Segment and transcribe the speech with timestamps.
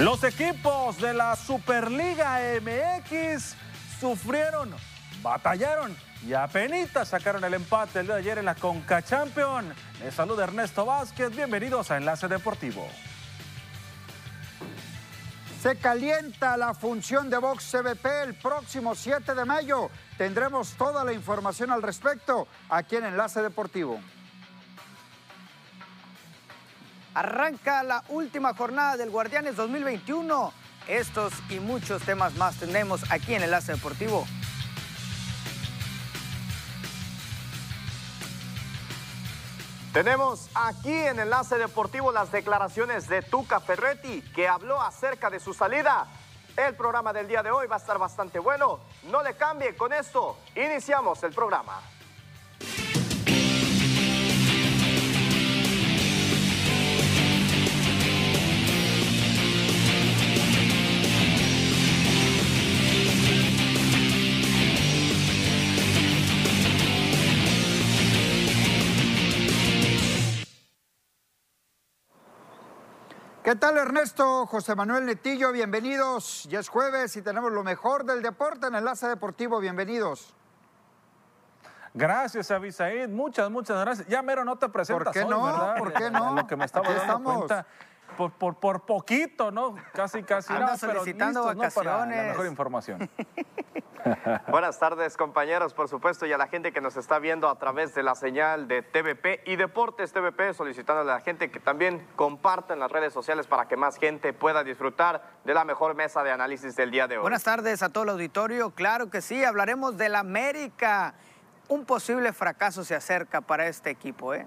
[0.00, 3.54] Los equipos de la Superliga MX
[4.00, 4.74] sufrieron,
[5.22, 5.94] batallaron
[6.26, 9.74] y apenas sacaron el empate el día de ayer en la Conca Champion.
[10.02, 12.88] Les saluda Ernesto Vázquez, bienvenidos a Enlace Deportivo.
[15.60, 19.90] Se calienta la función de Box CBP el próximo 7 de mayo.
[20.16, 24.00] Tendremos toda la información al respecto aquí en Enlace Deportivo.
[27.20, 30.54] Arranca la última jornada del Guardianes 2021.
[30.88, 34.26] Estos y muchos temas más tenemos aquí en Enlace Deportivo.
[39.92, 45.52] Tenemos aquí en Enlace Deportivo las declaraciones de Tuca Ferretti, que habló acerca de su
[45.52, 46.06] salida.
[46.56, 48.80] El programa del día de hoy va a estar bastante bueno.
[49.10, 50.38] No le cambie con esto.
[50.56, 51.82] Iniciamos el programa.
[73.50, 74.46] ¿Qué tal Ernesto?
[74.46, 76.44] José Manuel Netillo, bienvenidos.
[76.48, 80.32] Ya es jueves y tenemos lo mejor del deporte en Enlace Deportivo, bienvenidos.
[81.92, 83.08] Gracias, Abisaid.
[83.08, 84.06] Muchas, muchas gracias.
[84.06, 85.42] Ya mero no te presentas ¿Por qué hoy, no?
[85.42, 85.76] ¿verdad?
[85.78, 86.32] ¿Por qué no?
[86.36, 87.36] Lo que me estaba Aquí dando estamos.
[87.38, 87.66] cuenta.
[88.16, 89.76] Por, por, por poquito, ¿no?
[89.92, 90.52] Casi, casi.
[90.52, 91.70] Anda no, pero solicitando listos, ¿no?
[91.70, 92.28] Para la vacaciones.
[92.28, 93.10] mejor información.
[94.48, 97.94] Buenas tardes, compañeros, por supuesto, y a la gente que nos está viendo a través
[97.94, 102.72] de la señal de TVP y Deportes TVP, solicitando a la gente que también comparta
[102.74, 106.32] en las redes sociales para que más gente pueda disfrutar de la mejor mesa de
[106.32, 107.22] análisis del día de hoy.
[107.22, 108.70] Buenas tardes a todo el auditorio.
[108.70, 111.14] Claro que sí, hablaremos del América.
[111.68, 114.46] Un posible fracaso se acerca para este equipo, ¿eh?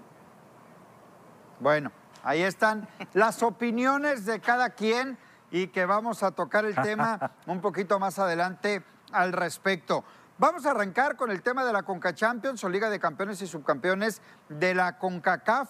[1.60, 1.92] Bueno,
[2.24, 5.18] ahí están las opiniones de cada quien
[5.52, 10.04] y que vamos a tocar el tema un poquito más adelante al respecto.
[10.40, 13.48] Vamos a arrancar con el tema de la Conca Champions o Liga de Campeones y
[13.48, 15.70] Subcampeones de la CONCACAF.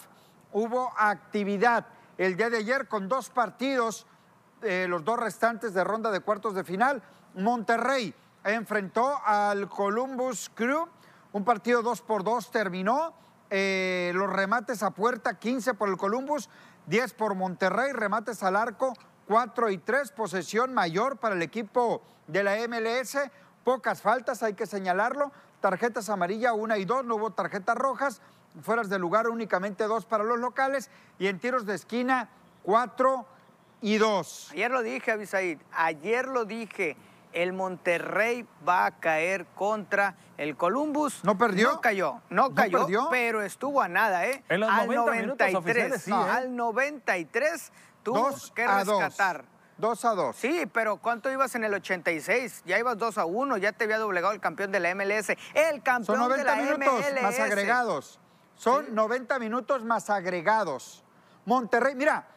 [0.53, 1.85] Hubo actividad
[2.17, 4.05] el día de ayer con dos partidos,
[4.61, 7.03] eh, los dos restantes de ronda de cuartos de final.
[7.35, 8.13] Monterrey
[8.43, 10.87] enfrentó al Columbus Crew,
[11.33, 13.13] un partido 2 por 2 terminó.
[13.55, 16.49] Eh, los remates a puerta, 15 por el Columbus,
[16.87, 18.95] 10 por Monterrey, remates al arco,
[19.27, 23.15] 4 y 3, posesión mayor para el equipo de la MLS,
[23.63, 25.31] pocas faltas, hay que señalarlo,
[25.61, 28.21] tarjetas amarillas 1 y 2, no hubo tarjetas rojas,
[28.63, 32.29] fueras de lugar únicamente 2 para los locales y en tiros de esquina
[32.63, 33.23] 4
[33.81, 34.49] y 2.
[34.53, 36.97] Ayer lo dije, Abisaid, ayer lo dije.
[37.33, 41.23] El Monterrey va a caer contra el Columbus.
[41.23, 41.73] ¿No perdió?
[41.73, 43.07] No cayó, no ¿No cayó, perdió?
[43.09, 44.43] pero estuvo a nada, ¿eh?
[44.49, 46.29] En los al 90 minutos oficiales, sí, no, ¿eh?
[46.29, 47.71] al 93
[48.03, 48.99] tuvo 2 que a 2.
[49.03, 49.45] rescatar.
[49.77, 50.35] 2 a 2.
[50.35, 52.61] Sí, pero ¿cuánto ibas en el 86?
[52.65, 55.29] Ya ibas 2 a 1, ya te había doblegado el campeón de la MLS.
[55.55, 57.21] El campeón Son de 90 la minutos MLS.
[57.23, 58.19] más agregados.
[58.55, 61.03] Son 90 minutos más agregados.
[61.45, 62.27] Monterrey, mira,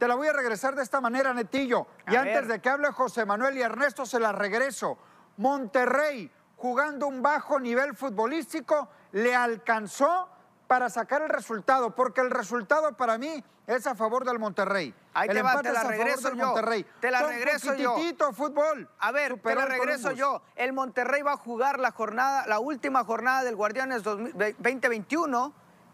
[0.00, 1.86] te la voy a regresar de esta manera, Netillo.
[2.08, 4.96] y antes de que hable José Manuel y Ernesto, se la regreso.
[5.36, 10.30] Monterrey, jugando un bajo nivel futbolístico, le alcanzó
[10.66, 14.94] para sacar el resultado, porque el resultado para mí es a favor del Monterrey.
[15.12, 16.46] Ahí el te va, empate te la es a favor regreso del yo.
[16.46, 16.86] Monterrey.
[17.00, 18.32] Te la Con regreso yo.
[18.32, 18.88] fútbol.
[19.00, 20.40] A ver, te la regreso yo.
[20.56, 25.52] El Monterrey va a jugar la jornada, la última jornada del Guardianes 2000 2021.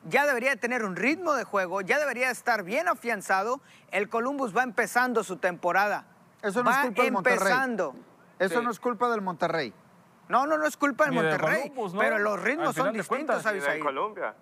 [0.08, 3.60] Ya debería de tener un ritmo de juego, ya debería estar bien afianzado.
[3.90, 6.06] El Columbus va empezando su temporada.
[6.42, 7.38] Eso no va es culpa del Monterrey.
[7.38, 7.94] empezando.
[8.38, 8.64] Eso Sí.
[8.64, 9.72] no es culpa del Monterrey.
[10.28, 12.00] No, no, no es culpa del Ni de Monterrey, Columbus, ¿no?
[12.00, 13.46] pero los ritmos son distintos, cuentas.
[13.46, 13.80] Abisaí.
[13.80, 14.34] Colombia.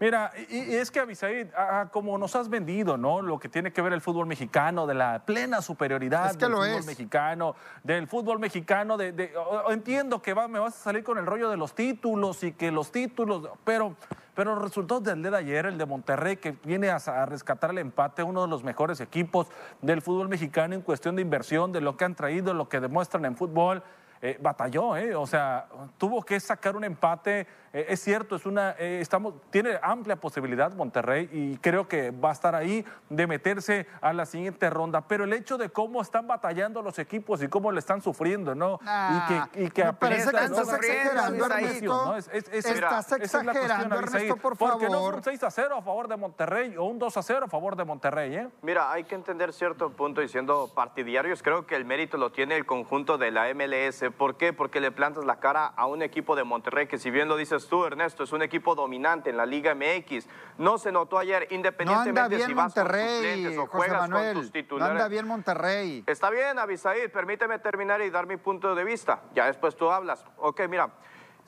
[0.00, 3.20] Mira, y, y es que Abisaid, ah, como nos has vendido, ¿no?
[3.20, 6.54] Lo que tiene que ver el fútbol mexicano, de la plena superioridad Es que del
[6.54, 6.86] fútbol es.
[6.86, 9.32] mexicano, del fútbol mexicano, de, de-
[9.68, 12.70] entiendo que va, me vas a salir con el rollo de los títulos y que
[12.72, 13.94] los títulos, pero,
[14.34, 17.78] pero los resultados del de ayer, el de Monterrey, que viene a, a rescatar el
[17.78, 19.48] empate, uno de los mejores equipos
[19.82, 23.26] del fútbol mexicano en cuestión de inversión, de lo que han traído, lo que demuestran
[23.26, 23.82] en fútbol.
[24.22, 25.14] Eh, batalló, ¿eh?
[25.14, 25.66] o sea,
[25.98, 27.46] tuvo que sacar un empate.
[27.72, 32.30] eh, es cierto, es una, eh, estamos, tiene amplia posibilidad Monterrey y creo que va
[32.30, 35.02] a estar ahí de meterse a la siguiente ronda.
[35.02, 38.78] Pero el hecho de cómo están batallando los equipos y cómo le están sufriendo, ¿no?
[38.84, 40.60] Ah, y que, y que me parece aprieta, que ¿no?
[40.62, 41.46] estás exagerando.
[41.46, 41.86] Ernesto.
[42.06, 42.16] ¿no?
[42.16, 45.14] Es- es- es- Estás esa es la exagerando, Ernesto, por Porque no favor.
[45.16, 47.76] un 6 a 0 a favor de Monterrey o un 2 a 0 a favor
[47.76, 48.48] de Monterrey, ¿eh?
[48.62, 52.56] Mira, hay que entender cierto punto y siendo partidarios, creo que el mérito lo tiene
[52.56, 54.16] el conjunto de la MLS MLS.
[54.16, 54.52] ¿Por qué?
[54.52, 57.68] Porque le plantas la cara a un equipo de Monterrey que si bien lo dices
[57.68, 60.26] tú, Ernesto, es un equipo dominante en la Liga MX.
[60.58, 63.76] No se notó ayer, No independientemente anda bien si vas con Monterrey, suplentes o José
[63.76, 64.34] juegas con Manuel.
[64.36, 64.92] tus No titulares.
[64.92, 66.04] anda bien Monterrey.
[66.06, 69.22] Está bien, Abisaid, permíteme terminar y dar mi punto de vista.
[69.34, 70.24] Ya después tú hablas.
[70.38, 70.90] Ok, mira,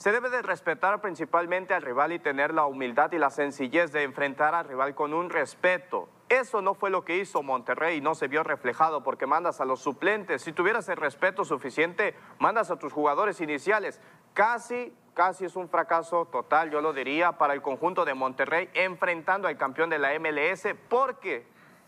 [0.03, 4.03] se debe de respetar principalmente al rival y tener la humildad y la sencillez de
[4.03, 6.09] enfrentar al rival con un respeto.
[6.29, 9.65] Eso no fue lo que hizo Monterrey y no se vio reflejado porque mandas a
[9.65, 10.43] los suplentes.
[10.43, 14.01] Si tuvieras el respeto suficiente, mandas a tus jugadores iniciales.
[14.35, 19.47] Casi, casi es un fracaso total, yo lo diría, para el conjunto de Monterrey enfrentando
[19.47, 21.47] al campeón de la MLS porque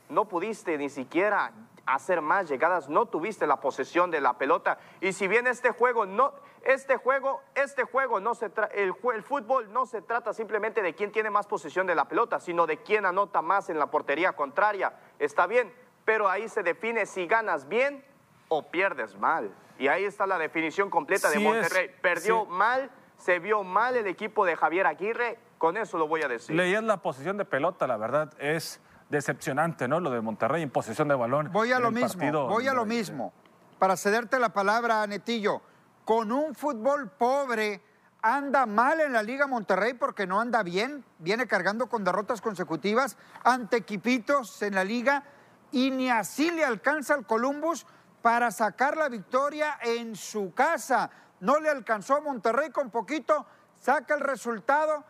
[0.09, 1.51] no pudiste ni siquiera
[1.87, 4.79] hacer más llegadas, no tuviste la posesión de la pelota.
[5.01, 6.33] Y si bien este juego no,
[6.65, 10.95] este juego, este juego no se tra- el, el fútbol no se trata simplemente de
[10.95, 14.33] quién tiene más posesión de la pelota, sino de quién anota más en la portería
[14.33, 14.95] contraria.
[15.19, 15.73] Está bien,
[16.05, 18.05] pero ahí se define si ganas bien
[18.49, 19.51] o pierdes mal.
[19.79, 21.91] Y ahí está la definición completa de es, Monterrey.
[22.01, 22.51] Perdió sí.
[22.51, 26.55] mal, se vio mal el equipo de Javier Aguirre, con eso lo voy a decir.
[26.55, 30.01] Leías la posición de pelota, la verdad, es decepcionante, ¿no?
[30.01, 31.51] Lo de Monterrey en posesión de balón.
[31.53, 32.49] Voy a lo mismo, partido.
[32.49, 33.33] voy a lo mismo.
[33.79, 35.61] Para cederte la palabra, Netillo,
[36.05, 37.83] con un fútbol pobre,
[38.23, 43.17] anda mal en la Liga Monterrey porque no anda bien, viene cargando con derrotas consecutivas
[43.43, 45.25] ante equipitos en la liga
[45.71, 47.87] y ni así le alcanza al Columbus
[48.23, 51.11] para sacar la victoria en su casa.
[51.41, 53.45] No le alcanzó a Monterrey con poquito,
[53.79, 55.05] saca el resultado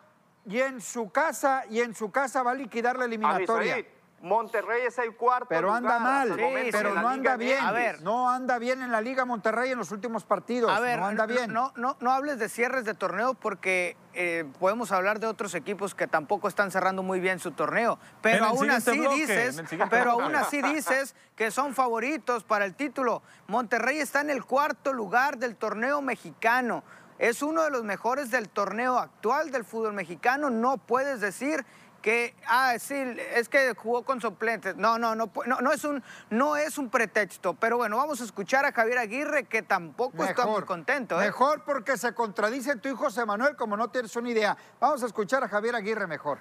[0.46, 3.86] y en su casa, y en su casa va a liquidar la eliminatoria.
[4.24, 6.34] Monterrey es el cuarto Pero anda mal,
[6.72, 7.62] pero no anda Liga bien.
[7.62, 8.00] A ver.
[8.00, 10.70] No anda bien en la Liga Monterrey en los últimos partidos.
[10.70, 11.52] A ver, no anda bien.
[11.52, 15.94] No, no, no hables de cierres de torneo porque eh, podemos hablar de otros equipos
[15.94, 17.98] que tampoco están cerrando muy bien su torneo.
[18.22, 20.22] Pero aún así bloque, dices, pero bloque.
[20.22, 23.22] aún así dices que son favoritos para el título.
[23.46, 26.82] Monterrey está en el cuarto lugar del torneo mexicano.
[27.18, 30.50] Es uno de los mejores del torneo actual del fútbol mexicano.
[30.50, 31.64] No puedes decir
[32.04, 32.94] que, ah, sí,
[33.34, 34.76] es que jugó con suplentes.
[34.76, 37.54] No, no, no, no, no, es un, no es un pretexto.
[37.54, 41.18] Pero bueno, vamos a escuchar a Javier Aguirre, que tampoco está muy contento.
[41.18, 41.24] ¿eh?
[41.24, 44.54] Mejor porque se contradice tu hijo José Manuel, como no tienes una idea.
[44.80, 46.40] Vamos a escuchar a Javier Aguirre mejor.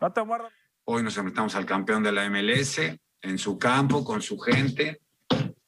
[0.00, 0.52] No te muerdas.
[0.86, 2.80] Hoy nos enfrentamos al campeón de la MLS
[3.20, 5.02] en su campo, con su gente,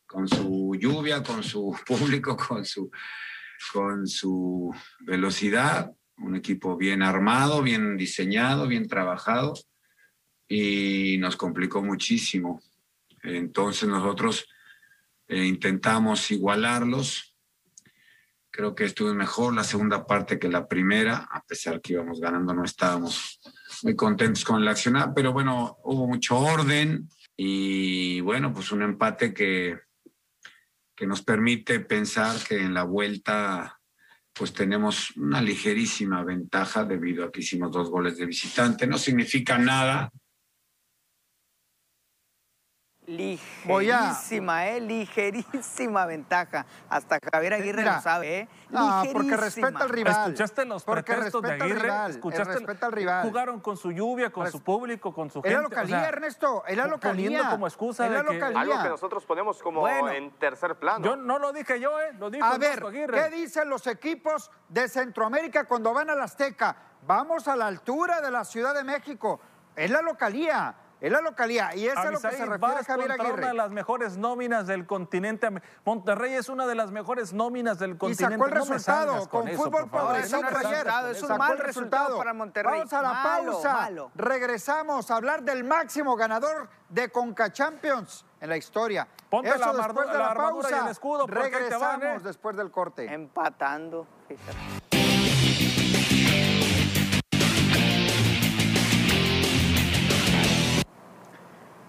[0.04, 2.90] con su lluvia, con su público, con su,
[3.72, 4.74] con su
[5.06, 5.92] velocidad.
[6.20, 9.54] Un equipo bien armado, bien diseñado, bien trabajado
[10.48, 12.60] y nos complicó muchísimo.
[13.22, 14.46] Entonces nosotros
[15.28, 17.36] eh, intentamos igualarlos.
[18.50, 22.54] Creo que estuvo mejor la segunda parte que la primera, a pesar que íbamos ganando,
[22.54, 23.38] no estábamos
[23.82, 29.32] muy contentos con el accionar, pero bueno, hubo mucho orden y bueno, pues un empate
[29.32, 29.78] que,
[30.96, 33.77] que nos permite pensar que en la vuelta
[34.38, 38.86] pues tenemos una ligerísima ventaja debido a que hicimos dos goles de visitante.
[38.86, 40.12] No significa nada,
[43.08, 44.80] A- Ligerísima, ¿eh?
[44.82, 46.66] Ligerísima ventaja.
[46.90, 48.48] Hasta Javier Aguirre Mira, lo sabe, ¿eh?
[48.68, 50.14] No, porque respeta al rival.
[50.32, 51.82] ¿Escuchaste los porque pretextos de respeta al Aguirre?
[51.88, 52.52] rival, ¿Escuchaste?
[52.54, 53.22] respeta al rival.
[53.26, 55.54] Jugaron con su lluvia, con Res- su público, con su Es gente.
[55.54, 56.64] la o localía, sea, Ernesto.
[56.66, 57.50] Es la poniendo localía.
[57.50, 58.44] como excusa Es la de que-.
[58.44, 60.10] Algo que nosotros ponemos como Bueno.
[60.10, 61.04] en tercer plano.
[61.04, 62.12] Yo no lo dije yo, ¿eh?
[62.18, 63.22] Lo dijo A ver, Aguirre.
[63.30, 66.76] ¿qué dicen los equipos de Centroamérica cuando van a la Azteca?
[67.06, 69.40] Vamos a la altura de la Ciudad de México.
[69.74, 71.74] Es la localía, es la localía.
[71.74, 73.32] Y eso es a lo que se refiere Javier Aguirre.
[73.34, 75.48] una de las mejores nóminas del continente.
[75.84, 78.34] Monterrey es una de las mejores nóminas del Y continente.
[78.34, 80.06] sacó el No resultado con, eso, fútbol por favor.
[80.08, 80.18] pobre.
[80.20, 80.86] No, es un Sacó ayer.
[81.16, 82.78] es un mal resultado para Monterrey.
[82.78, 83.72] Vamos a la Malo, pausa.
[83.72, 84.10] malo.
[84.14, 89.06] Regresamos a hablar del máximo ganador de Conca Champions en la historia.
[89.30, 90.86] Ponte Eso la después de la, la armadura y pausa.
[90.86, 92.20] el escudo, ahí te Regresamos van, ¿eh?
[92.24, 93.12] después del corte.
[93.12, 94.06] Empatando.
[94.26, 94.97] fíjate.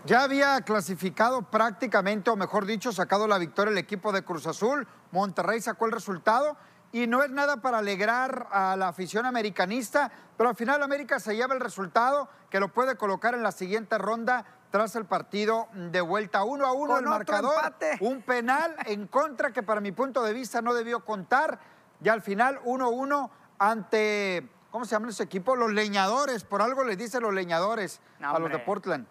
[0.09, 4.87] Ya había clasificado prácticamente, o mejor dicho, sacado la victoria el equipo de Cruz Azul.
[5.11, 6.57] Monterrey sacó el resultado
[6.91, 11.35] y no es nada para alegrar a la afición americanista, pero al final América se
[11.35, 16.01] lleva el resultado que lo puede colocar en la siguiente ronda tras el partido de
[16.01, 16.43] vuelta.
[16.43, 17.97] Uno a uno Con el otro marcador, empate.
[18.01, 21.59] un penal en contra que para mi punto de vista no debió contar.
[22.03, 25.55] Y al final 1-1 ante, ¿cómo se llaman ese equipo?
[25.55, 28.57] Los leñadores, por algo les dicen los leñadores No, a los de.
[28.57, 29.05] Portland.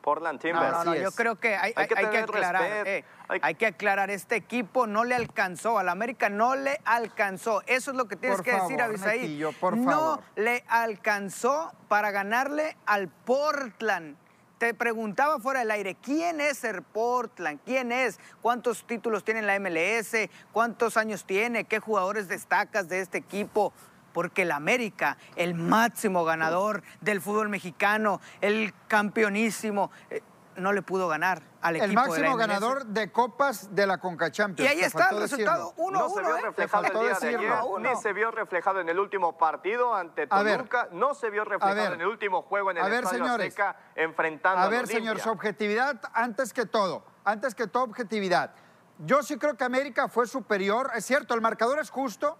[0.00, 0.72] Portland Timbers.
[0.72, 2.86] no, no, yo creo que hay, que hay que tener aclarar.
[2.86, 3.54] eh, Hay- hay...
[3.54, 7.62] que aclarar, este equipo no le alcanzó, al América no le alcanzó.
[7.66, 9.20] Eso es lo que tienes Por que decir, Abisaí.
[9.20, 10.20] Netillo, por no favor.
[10.36, 14.16] le alcanzó para ganarle al Portland.
[14.58, 17.60] te preguntaba fuera del aire, ¿quién es el Portland?
[17.64, 18.20] ¿Quién es?
[18.42, 20.28] ¿Cuántos títulos tiene en la MLS?
[20.52, 21.64] ¿Cuántos años tiene?
[21.64, 23.72] ¿Qué jugadores destacas de este equipo?
[24.12, 30.22] Porque el América, el máximo ganador del fútbol mexicano, el campeonísimo, eh,
[30.56, 33.98] no le pudo ganar al equipo El de la máximo ganador de copas de la
[33.98, 34.70] Conca Y Champions.
[34.70, 35.84] ahí te está el resultado, decirlo.
[35.88, 36.40] 1 no se vio ¿eh?
[36.42, 37.54] reflejado el faltó día de decirlo.
[37.54, 37.90] ayer, Uno.
[37.90, 40.56] ni se vio reflejado en el último partido ante A ver.
[40.58, 41.92] Toluca, no se vio reflejado ver.
[41.94, 43.46] en el último juego en el A ver, Estadio señores.
[43.46, 44.96] Azteca enfrentando A ver, Olimpia.
[44.98, 48.52] señor, su objetividad antes que todo, antes que todo objetividad.
[48.98, 52.38] Yo sí creo que América fue superior, es cierto, el marcador es justo,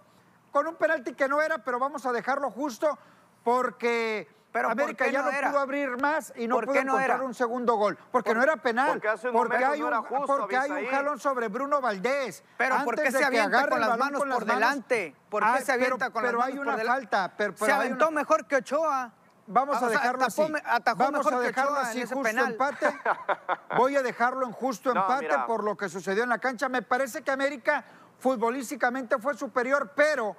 [0.51, 2.97] con un penalti que no era, pero vamos a dejarlo justo
[3.43, 6.83] porque Pero ¿por América qué ya no pudo abrir más y no ¿Por pudo qué
[6.85, 7.25] no encontrar era?
[7.25, 9.97] un segundo gol, porque no era penal, porque hace un porque momento hay un, era
[10.01, 10.95] justo, porque hay un Avisaí.
[10.95, 12.43] jalón sobre Bruno Valdés.
[12.57, 14.59] Pero ¿por antes qué de se avienta con las manos con las por manos.
[14.61, 15.15] delante?
[15.29, 17.07] ¿Por qué Ah, se pero- avienta con las pero manos hay por una delante?
[17.17, 19.13] falta, pero, se pero aventó una- mejor que Ochoa.
[19.47, 20.41] Vamos a dejarlo así.
[20.41, 22.51] atajó me- atajó Vamos mejor a dejarlo así, justo penal.
[22.51, 22.85] empate.
[23.77, 26.69] Voy a dejarlo en justo empate por lo que sucedió en la cancha.
[26.69, 27.83] Me parece que América
[28.21, 30.35] futbolísticamente fue superior, pero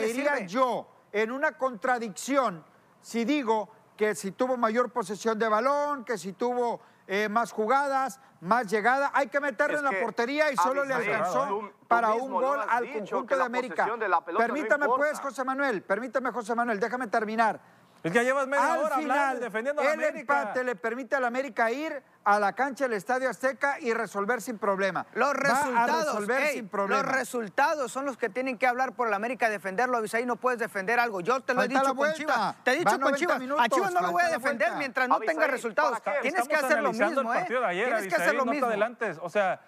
[0.00, 2.64] caería yo en una contradicción
[3.00, 8.18] si digo que si tuvo mayor posesión de balón, que si tuvo eh, más jugadas,
[8.40, 11.72] más llegada, hay que meterle Es en la portería y solo le alcanzó tú- tú
[11.86, 13.86] para un gol al conjunto de América.
[13.86, 15.20] de no Permítame pues.
[15.20, 17.60] José Manuel, permítame José Manuel, déjame terminar.
[18.02, 20.40] Es que llevas media Al hora hablando final, y defendiendo a la el América.
[20.42, 24.58] empate le permite al América ir a la cancha del Estadio Azteca y resolver sin
[24.58, 25.06] problema.
[25.14, 27.02] Los Va resultados, a resolver ey, sin problema.
[27.02, 29.96] los resultados son los que tienen que hablar por el América, defenderlo.
[29.96, 31.20] Avisaí, no puedes defender algo.
[31.20, 32.12] Yo te lo he Falta la dicho con.
[32.12, 32.56] Chivas.
[32.64, 33.60] Te he dicho con 90 Chivas.
[33.60, 35.98] a Chivas no lo voy a la defender mientras no Avisaí, tenga resultados.
[36.22, 37.46] Tienes que hacer lo mismo, ¿eh?
[37.66, 38.66] ayer, Tienes que hacer lo no mismo.
[38.66, 39.18] adelantes.
[39.20, 39.60] O sea,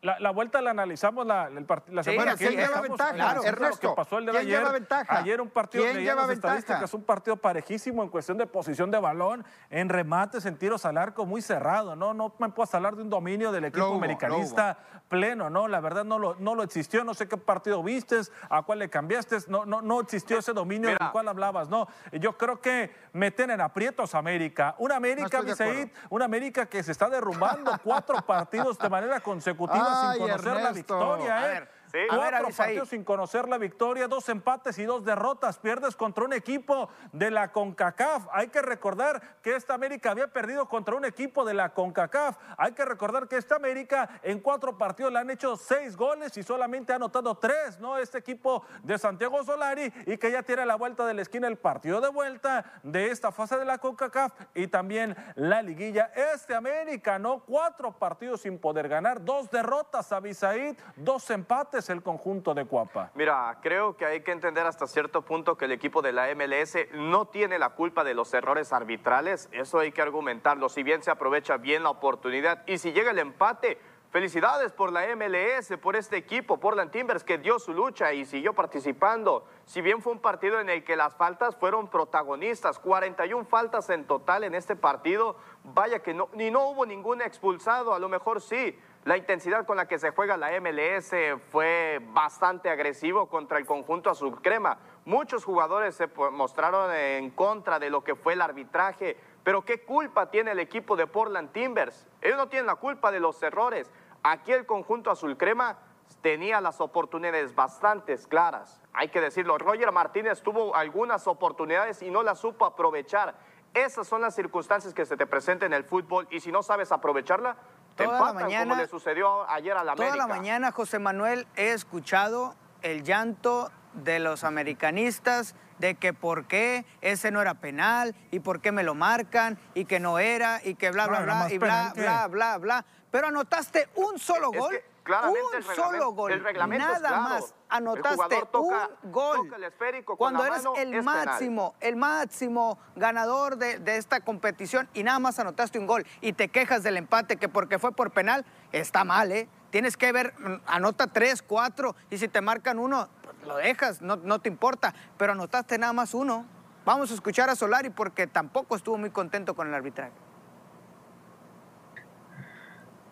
[0.00, 2.50] la, la vuelta la analizamos la, la Sí, semana que es.
[2.50, 2.56] viene.
[2.56, 3.10] ¿Quién lleva ventaja?
[3.10, 4.58] analizando Ernesto, pasó el de ¿quién ayer.
[4.60, 5.18] lleva ventaja?
[5.18, 6.54] Ayer un partido ¿Quién lleva ventaja?
[6.56, 10.98] estadísticas, un partido parejísimo en cuestión de posición de balón, en remates, en tiros al
[10.98, 11.96] arco muy cerrado.
[11.96, 14.78] No, no me puedes hablar de un dominio del equipo hubo, americanista
[15.08, 15.66] pleno, ¿no?
[15.68, 17.02] La verdad no lo, no lo existió.
[17.02, 19.38] No sé qué partido vistes, a cuál le cambiaste.
[19.48, 20.98] No, no, no existió ese dominio Mira.
[21.06, 21.88] del cual hablabas, ¿no?
[22.12, 24.76] Yo creo que meten en aprietos a América.
[24.78, 25.46] Una América, acuerdo.
[25.64, 30.68] Bisaid, una América que se está derrumbando cuatro partidos de manera consecutiva sin conocer la
[30.68, 30.74] Ernesto.
[30.98, 31.48] victoria, A ¿eh?
[31.48, 31.98] ver, Sí.
[32.10, 35.58] a ver, Cuatro partidos sin conocer la victoria, dos empates y dos derrotas.
[35.58, 38.26] Pierdes contra un equipo de la CONCACAF.
[38.32, 42.36] Hay que recordar que esta América había perdido contra un equipo de la CONCACAF.
[42.56, 46.42] Hay que recordar que esta América en cuatro partidos le han hecho seis goles y
[46.42, 47.96] solamente ha anotado tres, ¿no?
[47.96, 51.48] Este equipo de Santiago Solari y que ya tiene a la vuelta de la esquina
[51.48, 56.12] el partido de vuelta de esta fase de la CONCACAF y también la liguilla.
[56.14, 57.40] Este América, ¿no?
[57.40, 63.10] Cuatro partidos sin poder ganar, dos derrotas a Bisaid, dos empates el conjunto de Cuapa.
[63.14, 66.76] Mira, creo que hay que entender hasta cierto punto que el equipo de la MLS
[66.94, 69.48] no tiene la culpa de los errores arbitrales.
[69.52, 70.68] Eso hay que argumentarlo.
[70.68, 73.78] Si bien se aprovecha bien la oportunidad y si llega el empate,
[74.10, 78.24] felicidades por la MLS, por este equipo, por la Timbers que dio su lucha y
[78.24, 79.46] siguió participando.
[79.66, 84.06] Si bien fue un partido en el que las faltas fueron protagonistas, 41 faltas en
[84.06, 88.40] total en este partido, vaya que no, ni no hubo ningún expulsado, a lo mejor
[88.40, 88.78] sí.
[89.08, 91.14] La intensidad con la que se juega la MLS
[91.50, 94.76] fue bastante agresivo contra el conjunto azul crema.
[95.06, 100.30] Muchos jugadores se mostraron en contra de lo que fue el arbitraje, pero ¿qué culpa
[100.30, 102.06] tiene el equipo de Portland Timbers?
[102.20, 103.90] Ellos no tienen la culpa de los errores.
[104.22, 105.78] Aquí el conjunto azul crema
[106.20, 108.82] tenía las oportunidades bastantes claras.
[108.92, 113.36] Hay que decirlo, Roger Martínez tuvo algunas oportunidades y no las supo aprovechar.
[113.74, 116.90] Esas son las circunstancias que se te presentan en el fútbol y si no sabes
[116.90, 117.56] aprovecharla,
[118.04, 120.26] Toda la mañana- como le sucedió ayer a la Toda América.
[120.26, 126.84] la mañana, José Manuel, he escuchado el llanto de los americanistas de que por qué
[127.00, 130.74] ese no era penal y por qué me lo marcan y que no era y
[130.74, 132.84] que bla, bla, No, bla y bla, bla, bla, bla.
[133.10, 134.70] Pero anotaste un solo Es gol.
[134.70, 136.32] que claramente un el solo gol.
[136.32, 137.22] el reglamento es nada claro.
[137.22, 137.54] más.
[137.68, 139.36] Anotaste toca- un gol.
[139.44, 141.04] toca el esférico Cuando eres mano, el penal.
[141.26, 146.32] máximo, el máximo ganador de, de esta competición y nada más anotaste un gol y
[146.32, 149.48] te quejas del empate que porque fue por penal, está mal, ¿eh?
[149.70, 154.00] Tienes que ver, mm, anota tres, cuatro y si te marcan uno, pues lo dejas,
[154.00, 156.46] no, no te importa, pero anotaste nada más uno.
[156.84, 160.12] Vamos a escuchar a Solari porque tampoco estuvo muy contento con el arbitraje.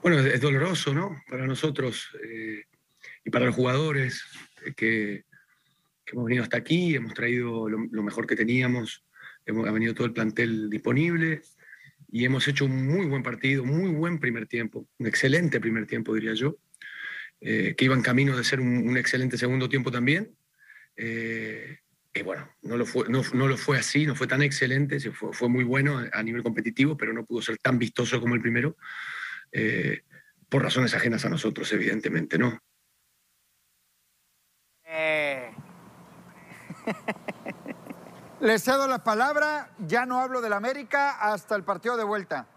[0.06, 1.20] Bueno, es doloroso, ¿no?
[1.28, 2.62] Para nosotros eh,
[3.24, 4.22] y para los jugadores
[4.64, 5.24] eh, que,
[6.06, 9.04] hemos venido hasta aquí, hemos traído lo, mejor que teníamos,
[9.46, 11.42] hemos, ha venido todo el plantel disponible
[12.08, 16.14] y hemos hecho un muy buen partido, muy buen primer tiempo, un excelente primer tiempo,
[16.14, 16.56] diría yo,
[17.40, 20.36] eh, que iba en camino de ser un, excelente segundo tiempo también,
[20.94, 21.78] eh,
[22.24, 26.96] bueno, no lo, fue, así, no fue tan excelente, fue, muy bueno a nivel competitivo,
[26.96, 28.76] pero no pudo ser tan vistoso como el primero,
[29.56, 30.04] eh,
[30.48, 32.58] por razones ajenas a nosotros, evidentemente, ¿no?
[34.84, 35.50] Eh.
[38.40, 42.48] Le cedo la palabra, ya no hablo del América hasta el partido de vuelta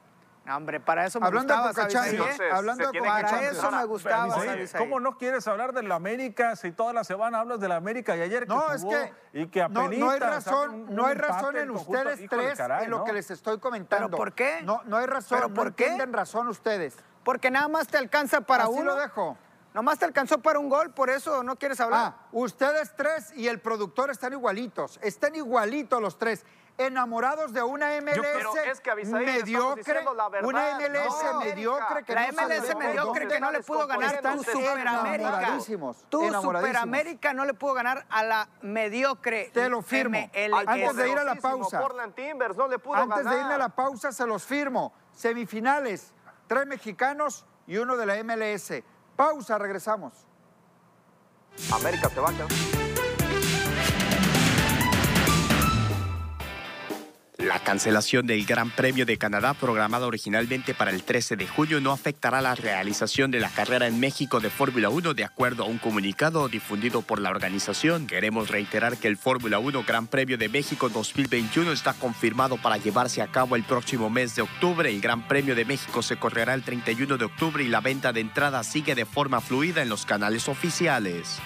[0.57, 4.35] hombre, para eso me hablando gustaba de Hablando de Para eso me gustaba
[4.77, 8.15] ¿Cómo no quieres hablar de la América si toda la semana hablas de la América
[8.15, 11.57] y ayer que no, es que, y que no, no hay razón, no hay razón
[11.57, 14.07] en ustedes tres en lo que les estoy comentando.
[14.07, 14.61] ¿Pero por qué?
[14.63, 15.85] No, no hay razón, ¿Pero por qué?
[15.85, 16.97] tienen razón ustedes.
[17.23, 18.85] Porque nada más te alcanza para Así uno.
[18.85, 19.37] lo dejo.
[19.73, 22.15] Nomás te alcanzó para un gol, por eso no quieres hablar.
[22.15, 24.99] Ah, ustedes tres y el productor están igualitos.
[25.03, 26.43] Están igualitos los tres
[26.79, 28.17] enamorados de una MLS
[29.11, 30.05] mediocre,
[30.43, 35.57] una MLS mediocre que la MLS mediocre que no le pudo ganar tu Superamérica.
[36.09, 39.51] Tu Superamérica no le pudo ganar a la mediocre.
[39.53, 40.17] Te lo firmo.
[40.65, 41.79] Antes de ir a la pausa.
[41.79, 44.93] Antes de irme a la pausa se los firmo.
[45.11, 46.13] Semifinales,
[46.47, 48.81] tres mexicanos y uno de la MLS.
[49.17, 50.25] Pausa, regresamos.
[51.73, 52.78] América se va a
[57.39, 61.93] La cancelación del Gran Premio de Canadá, programada originalmente para el 13 de julio, no
[61.93, 65.77] afectará la realización de la carrera en México de Fórmula 1, de acuerdo a un
[65.77, 68.07] comunicado difundido por la organización.
[68.07, 73.21] Queremos reiterar que el Fórmula 1 Gran Premio de México 2021 está confirmado para llevarse
[73.21, 74.89] a cabo el próximo mes de octubre.
[74.89, 78.19] El Gran Premio de México se correrá el 31 de octubre y la venta de
[78.19, 81.39] entradas sigue de forma fluida en los canales oficiales.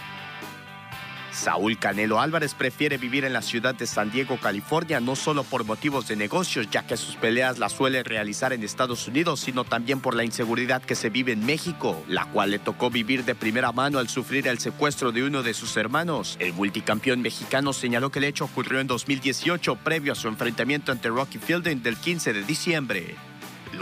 [1.33, 5.65] Saúl Canelo Álvarez prefiere vivir en la ciudad de San Diego, California, no solo por
[5.65, 9.99] motivos de negocios, ya que sus peleas las suele realizar en Estados Unidos, sino también
[9.99, 13.71] por la inseguridad que se vive en México, la cual le tocó vivir de primera
[13.71, 16.37] mano al sufrir el secuestro de uno de sus hermanos.
[16.39, 21.09] El multicampeón mexicano señaló que el hecho ocurrió en 2018, previo a su enfrentamiento ante
[21.09, 23.32] Rocky Fielding del 15 de diciembre.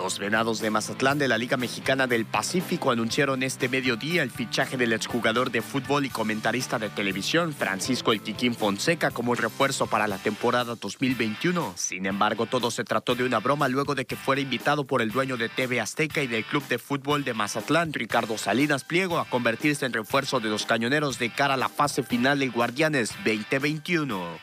[0.02, 4.76] Los Venados de Mazatlán de la Liga Mexicana del Pacífico anunciaron este mediodía el fichaje
[4.76, 10.08] del exjugador de fútbol y comentarista de televisión Francisco El Quiquín Fonseca como refuerzo para
[10.08, 11.74] la temporada 2021.
[11.76, 15.12] Sin embargo, todo se trató de una broma luego de que fuera invitado por el
[15.12, 19.26] dueño de TV Azteca y del Club de Fútbol de Mazatlán, Ricardo Salinas Pliego, a
[19.26, 24.40] convertirse en refuerzo de los cañoneros de cara a la fase final del Guardianes 2021.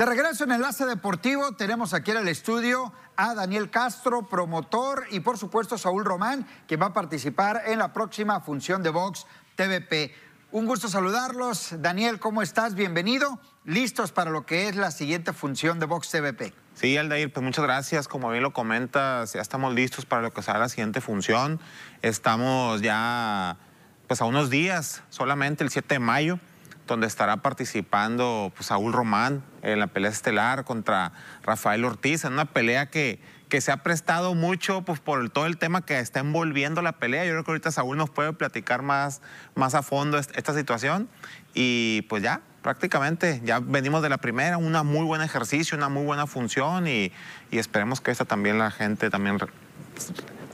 [0.00, 5.20] De regreso en Enlace Deportivo, tenemos aquí en el estudio a Daniel Castro, promotor, y
[5.20, 10.14] por supuesto Saúl Román, que va a participar en la próxima función de Vox TVP.
[10.52, 11.74] Un gusto saludarlos.
[11.80, 12.74] Daniel, ¿cómo estás?
[12.76, 13.40] Bienvenido.
[13.66, 16.54] ¿Listos para lo que es la siguiente función de Vox TVP?
[16.72, 18.08] Sí, Aldair, pues muchas gracias.
[18.08, 21.60] Como bien lo comentas, ya estamos listos para lo que será la siguiente función.
[22.00, 23.58] Estamos ya
[24.06, 26.40] pues a unos días, solamente el 7 de mayo
[26.90, 32.46] donde estará participando pues, Saúl Román en la pelea estelar contra Rafael Ortiz, en una
[32.46, 36.82] pelea que, que se ha prestado mucho pues, por todo el tema que está envolviendo
[36.82, 37.24] la pelea.
[37.24, 39.22] Yo creo que ahorita Saúl nos puede platicar más,
[39.54, 41.08] más a fondo esta situación.
[41.54, 46.04] Y pues ya, prácticamente, ya venimos de la primera, un muy buen ejercicio, una muy
[46.04, 47.12] buena función y,
[47.52, 49.38] y esperemos que esta también la gente también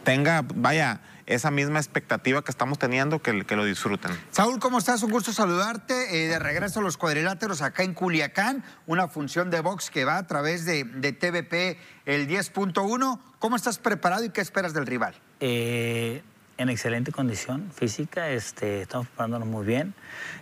[0.04, 4.12] tenga, vaya, esa misma expectativa que estamos teniendo, que, que lo disfruten.
[4.30, 5.02] Saúl, ¿cómo estás?
[5.02, 6.24] Un gusto saludarte.
[6.24, 10.18] Eh, de regreso a los cuadriláteros acá en Culiacán, una función de box que va
[10.18, 13.20] a través de, de TVP el 10.1.
[13.38, 15.14] ¿Cómo estás preparado y qué esperas del rival?
[15.40, 16.22] Eh,
[16.58, 19.94] en excelente condición física, este, estamos preparándonos muy bien,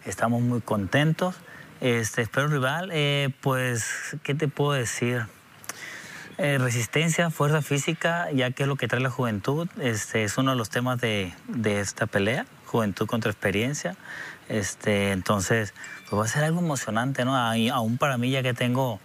[0.05, 1.35] estamos muy contentos.
[1.81, 5.27] Este, espero rival, eh, pues, ¿qué te puedo decir?
[6.37, 10.51] Eh, resistencia, fuerza física, ya que es lo que trae la juventud, este, es uno
[10.51, 11.33] de los temas de,
[11.64, 13.97] esta pelea, juventud contra experiencia.
[14.49, 15.75] Este, entonces,
[16.09, 17.37] pues va a ser algo emocionante, ¿no?
[17.37, 18.99] aún para mí, ya que tengo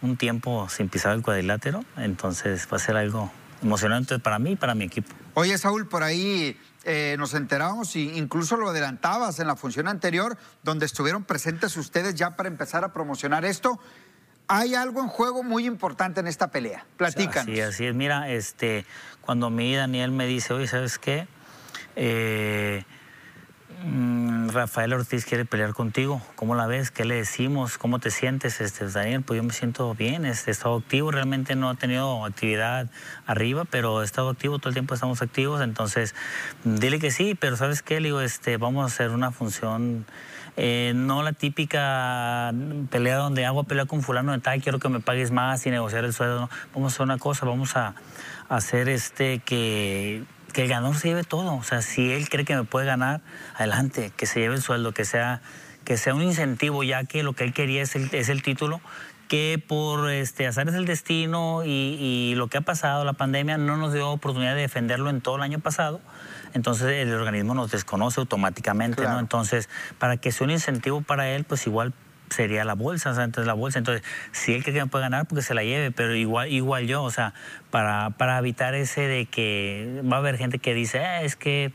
[0.00, 3.30] un tiempo sin pisar el cuadrilátero, entonces va a ser algo
[3.62, 5.14] emocionante para mí y para mi equipo.
[5.34, 10.38] Oye, Saúl, por ahí eh, nos enteramos, e incluso lo adelantabas en la función anterior,
[10.62, 13.78] donde estuvieron presentes ustedes ya para empezar a promocionar esto
[14.50, 16.84] hay algo en juego muy importante en esta pelea.
[16.96, 17.54] Platícanos.
[17.54, 17.94] Sí, así es.
[17.94, 18.84] Mira, este,
[19.20, 21.28] cuando mí Daniel me dice, oye, ¿sabes qué?
[21.94, 22.82] Eh,
[23.84, 26.20] mm, Rafael Ortiz quiere pelear contigo.
[26.34, 26.90] ¿Cómo la ves?
[26.90, 27.78] ¿Qué le decimos?
[27.78, 29.22] ¿Cómo te sientes, este, Daniel?
[29.22, 31.12] Pues yo me siento bien, este, he estado activo.
[31.12, 32.90] Realmente no he tenido actividad
[33.26, 34.58] arriba, pero he estado activo.
[34.58, 35.62] Todo el tiempo estamos activos.
[35.62, 36.16] Entonces,
[36.64, 38.00] dile que sí, pero ¿sabes qué?
[38.00, 40.06] Le digo, este, vamos a hacer una función
[40.62, 42.52] eh, no la típica
[42.90, 46.04] pelea donde hago pelea con fulano de tal, quiero que me pagues más y negociar
[46.04, 46.38] el sueldo.
[46.40, 46.50] No.
[46.74, 47.94] Vamos a hacer una cosa, vamos a,
[48.50, 51.54] hacer este que, que el ganador se lleve todo.
[51.54, 53.22] O sea, si él cree que me puede ganar,
[53.56, 55.40] adelante, que se lleve el sueldo, que sea,
[55.86, 58.82] que sea un incentivo, ya que lo que él quería es el, es el título
[59.30, 63.78] que por este, es el destino y, y, lo que ha pasado, la pandemia, no
[63.78, 66.00] nos dio oportunidad de defenderlo en todo el año pasado
[66.54, 69.18] entonces el organismo nos desconoce automáticamente, ¿no?
[69.20, 71.92] Entonces, para que sea un incentivo para él, pues igual
[72.28, 73.78] sería la bolsa, o sea, entonces la bolsa.
[73.78, 76.86] Entonces, si él cree que me puede ganar, porque se la lleve, pero igual, igual
[76.86, 77.34] yo, o sea,
[77.70, 81.72] para, para evitar ese de que va a haber gente que dice, eh, es que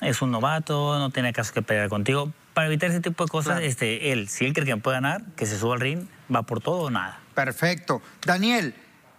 [0.00, 2.32] es un novato, no tiene caso que pelear contigo.
[2.54, 5.22] Para evitar ese tipo de cosas, este, él, si él cree que me puede ganar,
[5.36, 7.20] que se suba al ring, va por todo o nada.
[7.34, 8.02] Perfecto.
[8.24, 8.74] Daniel,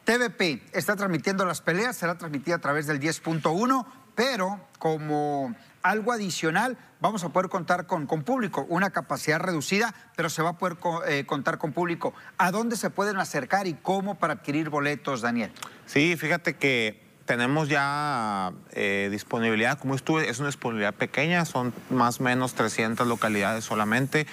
[0.06, 3.86] TVP está transmitiendo las peleas, será transmitida a través del 10.1
[4.18, 10.32] pero como algo adicional vamos a poder contar con, con público, una capacidad reducida, pero
[10.32, 10.76] se va a poder
[11.08, 12.16] eh, contar con público.
[12.40, 15.52] ¿A dónde se pueden acercar y cómo para adquirir boletos, Daniel?
[15.86, 22.20] Sí, fíjate que tenemos ya eh, disponibilidad, como estuve, es una disponibilidad pequeña, son más
[22.20, 24.26] o menos 300 localidades solamente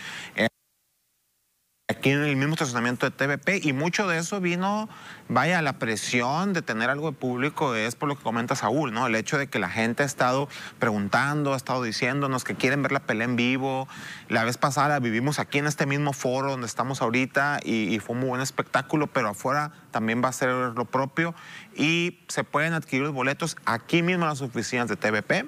[1.89, 4.89] aquí en el mismo estacionamiento de TVP y mucho de eso vino,
[5.29, 9.07] vaya, la presión de tener algo de público es por lo que comenta Saúl, ¿no?
[9.07, 12.93] El hecho de que la gente ha estado preguntando, ha estado diciéndonos que quieren ver
[12.93, 13.87] la pelea en vivo.
[14.31, 18.27] La vez pasada vivimos aquí en este mismo foro donde estamos ahorita y, fue un
[18.27, 21.35] buen espectáculo, pero afuera también va a ser lo propio
[21.77, 25.45] y se pueden adquirir los boletos aquí mismo en las oficinas de TVP.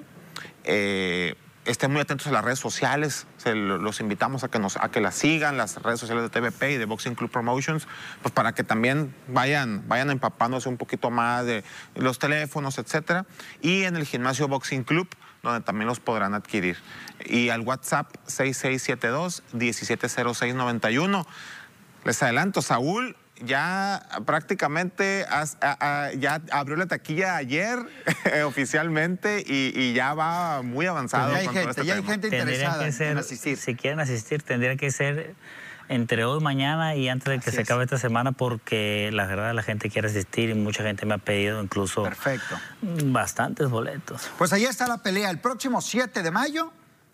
[0.65, 1.35] Eh,
[1.67, 3.27] estén muy atentos a las redes sociales.
[3.45, 6.77] los invitamos a que, nos, a que las sigan, las redes sociales de TVP y
[6.77, 7.87] de Boxing Club Promotions,
[8.21, 11.63] pues para que también vayan, vayan empapándose un poquito más de
[11.95, 13.25] los teléfonos, etcétera.
[13.61, 15.09] Y en el gimnasio Boxing Club,
[15.43, 16.77] donde también los podrán adquirir.
[17.25, 21.25] Y al WhatsApp 6672-170691.
[22.05, 25.25] Les adelanto, Saúl ya prácticamente
[26.17, 27.79] ya abrió la taquilla ayer
[28.45, 31.31] oficialmente y, ya va muy avanzado.
[31.31, 33.57] Pues ya hay gente, este ya hay gente interesada en asistir.
[33.57, 35.35] Si quieren asistir, tendría que ser
[35.89, 39.53] entre hoy y mañana y antes de que se acabe esta semana porque la verdad
[39.53, 42.57] la gente quiere asistir y mucha gente me ha pedido incluso Perfecto.
[42.81, 44.29] bastantes boletos.
[44.37, 45.29] Pues ahí está la pelea.
[45.29, 46.71] El próximo 7 de mayo,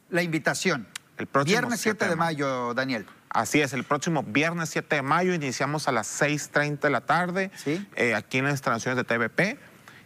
[0.09, 0.88] la invitación.
[1.17, 3.05] El próximo Viernes 7 de mayo, Daniel.
[3.34, 7.52] Así es, el próximo viernes 7 de mayo iniciamos a las 6.30 de la tarde
[7.96, 9.60] eh, aquí en las instalaciones de TVP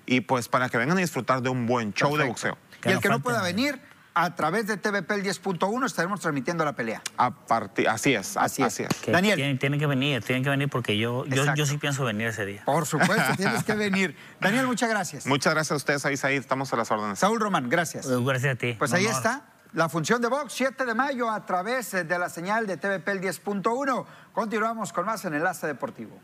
[0.06, 2.58] y pues para que vengan a disfrutar de un buen show de boxeo.
[2.86, 3.80] Y el que no pueda venir,
[4.14, 7.04] a través de TVP el 10.1 estaremos transmitiendo la pelea.
[7.18, 7.34] A
[7.90, 8.82] así es, así, es.
[9.06, 9.60] Daniel.
[9.60, 12.64] Tienen, que venir, tienen que venir porque yo, yo, sí pienso venir ese día.
[12.66, 14.16] Por supuesto, tienes que venir.
[14.40, 15.28] Daniel, muchas gracias.
[15.28, 17.20] Muchas gracias a ustedes, ahí, ahí estamos a las órdenes.
[17.20, 18.08] Saúl Román, gracias.
[18.08, 18.76] Gracias a ti.
[18.80, 22.68] Pues ahí está la función de Vox, 7 de mayo, a través de la señal
[22.68, 24.06] de TVP el 10.1.
[24.34, 26.20] Continuamos con más en Enlace Deportivo.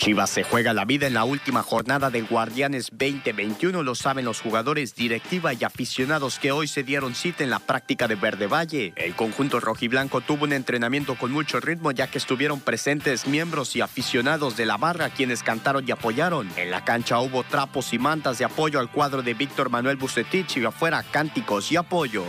[0.00, 4.40] Chivas se juega la vida en la última jornada de Guardianes 2021, lo saben los
[4.40, 8.94] jugadores, directiva y aficionados que hoy se dieron cita en la práctica de Verde Valle.
[8.96, 13.82] El conjunto rojiblanco tuvo un entrenamiento con mucho ritmo ya que estuvieron presentes miembros y
[13.82, 16.48] aficionados de la barra quienes cantaron y apoyaron.
[16.56, 20.56] En la cancha hubo trapos y mantas de apoyo al cuadro de Víctor Manuel Bucetich
[20.56, 22.24] y afuera cánticos y apoyo.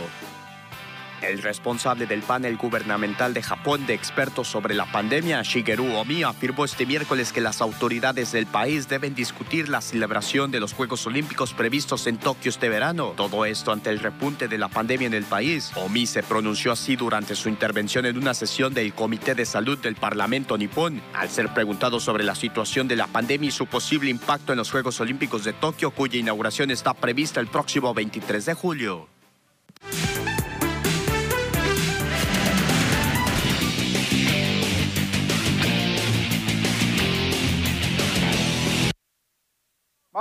[1.22, 6.64] El responsable del panel gubernamental de Japón de expertos sobre la pandemia, Shigeru Omi, afirmó
[6.64, 11.54] este miércoles que las autoridades del país deben discutir la celebración de los Juegos Olímpicos
[11.54, 13.14] previstos en Tokio este verano.
[13.16, 15.70] Todo esto ante el repunte de la pandemia en el país.
[15.76, 19.94] Omi se pronunció así durante su intervención en una sesión del Comité de Salud del
[19.94, 24.52] Parlamento nipón, al ser preguntado sobre la situación de la pandemia y su posible impacto
[24.52, 29.11] en los Juegos Olímpicos de Tokio, cuya inauguración está prevista el próximo 23 de julio.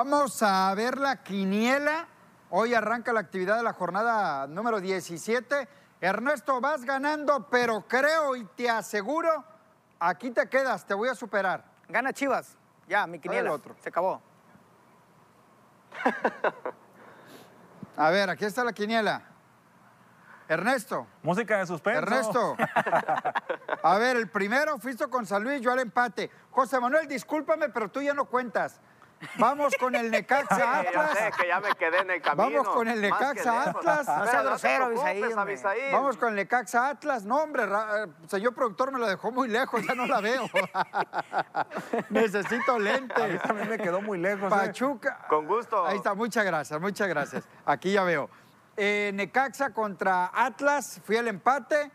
[0.03, 2.07] Vamos a ver la quiniela.
[2.49, 5.67] Hoy arranca la actividad de la jornada número 17.
[6.01, 9.45] Ernesto, vas ganando, pero creo y te aseguro,
[9.99, 11.63] aquí te quedas, te voy a superar.
[11.87, 12.57] Gana Chivas.
[12.87, 13.51] Ya, mi quiniela.
[13.51, 13.75] Otro.
[13.79, 14.19] Se acabó.
[17.95, 19.21] a ver, aquí está la quiniela.
[20.47, 21.05] Ernesto.
[21.21, 21.99] Música de suspenso.
[21.99, 22.57] Ernesto.
[23.83, 26.31] A ver, el primero fuiste con San Luis, yo al empate.
[26.49, 28.81] José Manuel, discúlpame, pero tú ya no cuentas.
[29.37, 31.11] Vamos con el Necaxa Sí, Atlas.
[31.17, 32.43] sé que ya me quedé en el camino.
[32.63, 33.69] Vamos con el Necaxa.
[33.69, 34.07] Atlas.
[34.07, 34.85] No sea grosero,
[35.39, 35.91] Abisaí.
[35.91, 37.23] Vamos con el Necaxa Atlas.
[37.23, 40.45] No, hombre, ra- eh, señor productor me lo dejó muy lejos, ya no la veo.
[42.09, 43.41] Necesito A mí lentes.
[43.41, 44.51] también me quedó muy lejos.
[44.51, 44.55] ¿eh?
[44.55, 45.25] Pachuca.
[45.29, 45.85] Con gusto.
[45.85, 47.43] Ahí está, muchas gracias, muchas gracias.
[47.65, 48.29] Aquí ya veo.
[48.77, 51.91] Eh, Necaxa contra Atlas, fui al empate.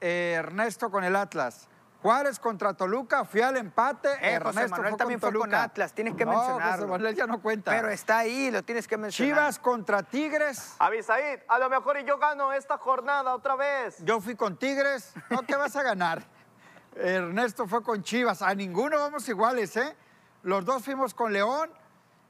[0.00, 1.67] Eh, Ernesto con el Atlas.
[2.02, 4.08] Juárez contra Toluca, fui al empate.
[4.08, 5.54] Eh, José Ernesto Manuel fue también con fue con.
[5.54, 6.76] Atlas, tienes que no, mencionarlo.
[6.76, 7.72] José Manuel ya no cuenta.
[7.72, 9.36] Pero está ahí, lo tienes que mencionar.
[9.36, 10.76] Chivas contra Tigres.
[10.78, 13.96] Abisaid, a lo mejor y yo gano esta jornada otra vez.
[14.04, 15.12] Yo fui con Tigres.
[15.28, 16.22] No, ¿qué vas a ganar?
[16.94, 18.42] Ernesto fue con Chivas.
[18.42, 19.96] A ninguno vamos iguales, ¿eh?
[20.44, 21.70] Los dos fuimos con León.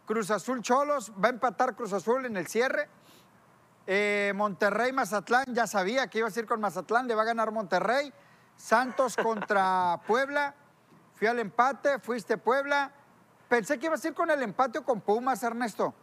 [0.07, 1.13] Cruz Azul Cholos.
[1.23, 2.89] Va a empatar Cruz Azul en el cierre.
[3.87, 5.45] Eh, Monterrey Mazatlán.
[5.49, 7.07] Ya sabía que ibas a ir con Mazatlán.
[7.07, 8.13] Le va a ganar Monterrey.
[8.59, 10.55] Santos contra Puebla.
[11.15, 11.99] Fui al empate.
[12.01, 12.91] Fuiste Puebla.
[13.49, 15.95] Pensé que ibas a ir con el empate o con Pumas, Ernesto.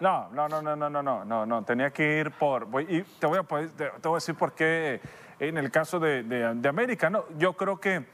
[0.00, 3.38] No, no, no, no, no, no, no, no, tenía que ir por, y te voy
[3.38, 4.98] a, te, voy a decir por qué
[5.38, 7.24] en el caso de, de- de América, ¿no?
[7.36, 8.08] Yo creo que,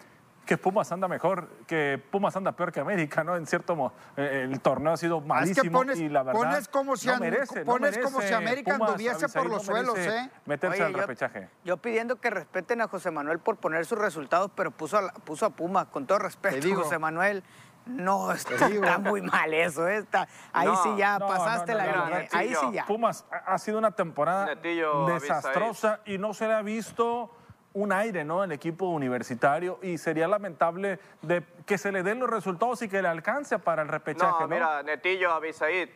[0.47, 3.37] que Pumas anda mejor, que Pumas anda peor que América, ¿no?
[3.37, 6.41] En cierto modo, eh, el torneo ha sido malísimo es que pones, y la verdad
[6.41, 8.35] pones como si, no merece, no pones como si merece.
[8.37, 10.31] América Pumas, anduviese por los no merece suelos, ¿eh?
[10.47, 11.49] Meterse Oye, al yo- repechaje.
[11.65, 15.47] Yo pidiendo que respeten a José Manuel por poner sus resultados, pero puso a, puso
[15.47, 16.83] a Pumas, con todo respeto, digo.
[16.85, 17.43] José Manuel.
[17.87, 19.87] No, está, muy mal eso.
[19.89, 22.29] eh, está- ahí No, sí ya No, pasaste no, no, la no, línea.
[22.33, 22.85] Ahí sí ya.
[22.85, 27.31] Pumas ha ha sido una temporada Netillo, desastrosa y no se le ha visto
[27.77, 28.43] un aire, ¿no?
[28.43, 33.03] El equipo universitario y sería lamentable de que se le den los resultados y que
[33.03, 34.49] le alcance para el repechaje, No, ¿no?
[34.49, 35.89] mira, Netillo, Abisaid.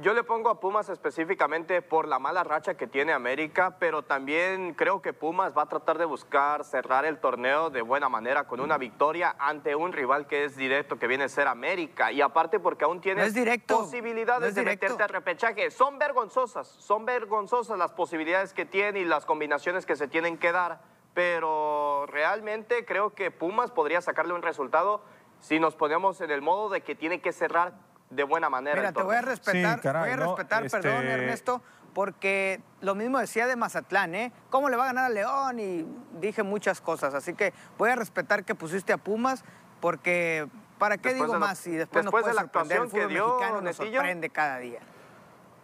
[0.00, 4.72] Yo le pongo a Pumas específicamente por la mala racha que tiene América, pero también
[4.74, 8.60] creo que Pumas va a tratar de buscar cerrar el torneo de buena manera con
[8.60, 12.12] una victoria ante un rival que es directo, que viene a ser América.
[12.12, 14.84] Y aparte porque aún tiene No directo, posibilidades no de directo.
[14.86, 15.70] meterte al repechaje.
[15.72, 20.52] Son vergonzosas, son vergonzosas las posibilidades que tiene y las combinaciones que se tienen que
[20.52, 20.80] dar.
[21.18, 25.02] Pero realmente creo que Pumas podría sacarle un resultado
[25.40, 27.72] si nos ponemos en el modo de que tiene que cerrar
[28.08, 28.76] de buena manera.
[28.76, 30.36] Mira, te voy a respetar, Sí, caray, voy a ¿no?
[30.36, 31.60] respetar, Este- perdón, Ernesto,
[31.92, 34.32] porque lo mismo decía de Mazatlán, ¿eh?
[34.48, 35.58] ¿Cómo le va a ganar a León?
[35.58, 35.84] Y
[36.20, 39.44] dije muchas cosas, así que voy a respetar que pusiste a Pumas,
[39.80, 40.46] porque
[40.78, 41.66] ¿para qué Después digo lo- más?
[41.66, 42.76] Y después nos después de la sorprender.
[42.76, 43.96] El actuación que fútbol dio mexicano nos Netillo.
[43.98, 44.78] sorprende cada día.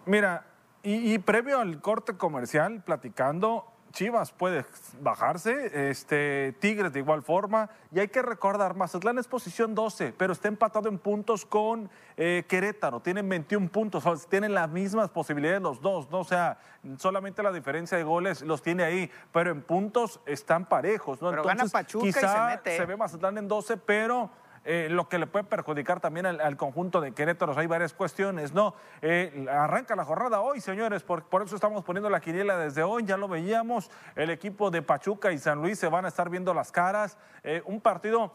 [0.05, 0.47] Mira,
[0.83, 4.67] y, y previo al corte comercial, platicando, Chivas puede
[5.01, 10.33] bajarse, este, Tigres de igual forma, y hay que recordar, Mazatlán es posición 12, pero
[10.33, 15.11] está empatado en puntos con eh, Querétaro, tienen 21 puntos, o sea, tienen las mismas
[15.11, 16.19] posibilidades los dos, ¿no?
[16.19, 16.59] O sea,
[16.99, 21.31] solamente la diferencia de goles los tiene ahí, pero en puntos están parejos, ¿no?
[21.31, 24.29] Pero gana Pachuca y se quizá mete, se ve Mazatlán en 12, pero
[24.65, 27.57] eh, lo que le puede perjudicar también al, conjunto de Querétaro.
[27.59, 28.75] Hay varias cuestiones, ¿no?
[29.03, 33.05] Eh, arranca la jornada hoy, señores, por, por eso estamos poniendo la quiniela desde hoy,
[33.05, 33.91] ya lo veíamos.
[34.17, 37.19] El equipo de Pachuca y San Luis se van a estar viendo las caras.
[37.43, 38.33] Eh, un partido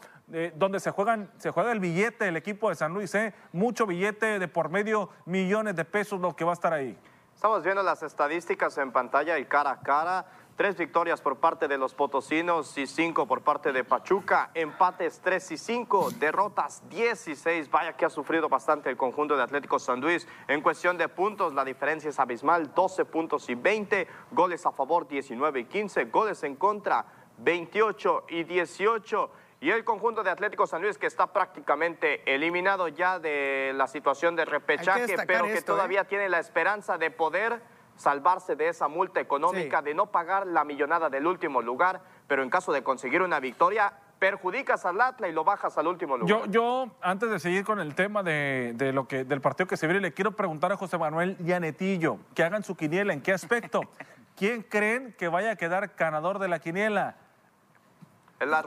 [0.53, 3.33] donde se, juegan, se juega el billete, el equipo de San Luis, ¿eh?
[3.51, 6.95] Mucho billete de por medio, millones de pesos lo que va a estar ahí.
[7.33, 10.25] Estamos viendo las estadísticas en pantalla y cara a cara.
[10.59, 14.51] Tres victorias por parte de los potosinos y cinco por parte de Pachuca.
[14.53, 17.71] Empates 3 y 5, derrotas 16.
[17.71, 20.27] Vaya que ha sufrido bastante el conjunto de Atlético San Luis.
[20.49, 24.05] En cuestión de puntos, la diferencia es abismal, 12 puntos y 20.
[24.31, 26.03] Goles a favor 19 y 15.
[26.03, 27.05] Goles en contra
[27.37, 29.31] 28 y 18.
[29.61, 34.35] Y el conjunto de Atlético San Luis que está prácticamente eliminado ya de la situación
[34.35, 35.75] de repechaje, pero que esto, ¿eh?
[35.75, 37.61] todavía tiene la esperanza de poder
[37.99, 39.85] salvarse de esa multa económica, Sí.
[39.85, 43.91] de no pagar la millonada del último lugar, pero en caso de conseguir una victoria,
[44.19, 46.29] perjudicas al Atlas y lo bajas al último lugar.
[46.29, 49.75] Yo, yo, antes de seguir con el tema de, de lo que, del partido que
[49.77, 53.11] se viene, le quiero preguntar a José Manuel y a Netillo que hagan su quiniela.
[53.13, 53.81] ¿En qué aspecto?
[54.37, 57.17] ¿Quién creen que vaya a quedar ganador de la quiniela?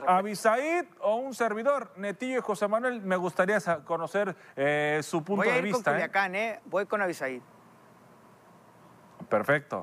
[0.07, 1.91] ¿Abisaid o un servidor?
[1.97, 5.79] Netillo y José Manuel, me gustaría conocer eh, su punto Voy a de ir con
[5.79, 5.91] vista.
[5.91, 5.93] ¿eh?
[5.95, 6.59] Culiacán, ¿eh?
[6.65, 7.41] Voy con Avisaí.
[9.33, 9.81] Perfecto.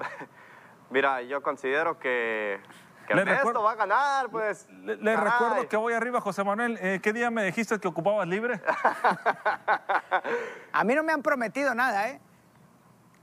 [0.91, 2.61] Mira, yo considero que,
[3.09, 4.69] que Le Ernesto recuerdo- va a ganar, pues.
[4.71, 6.79] Le, recuerdo que voy arriba, José Manuel.
[6.81, 8.61] Eh, ¿Qué día me dijiste que ocupabas libre?
[10.73, 12.21] A mí no me han prometido nada, ¿eh?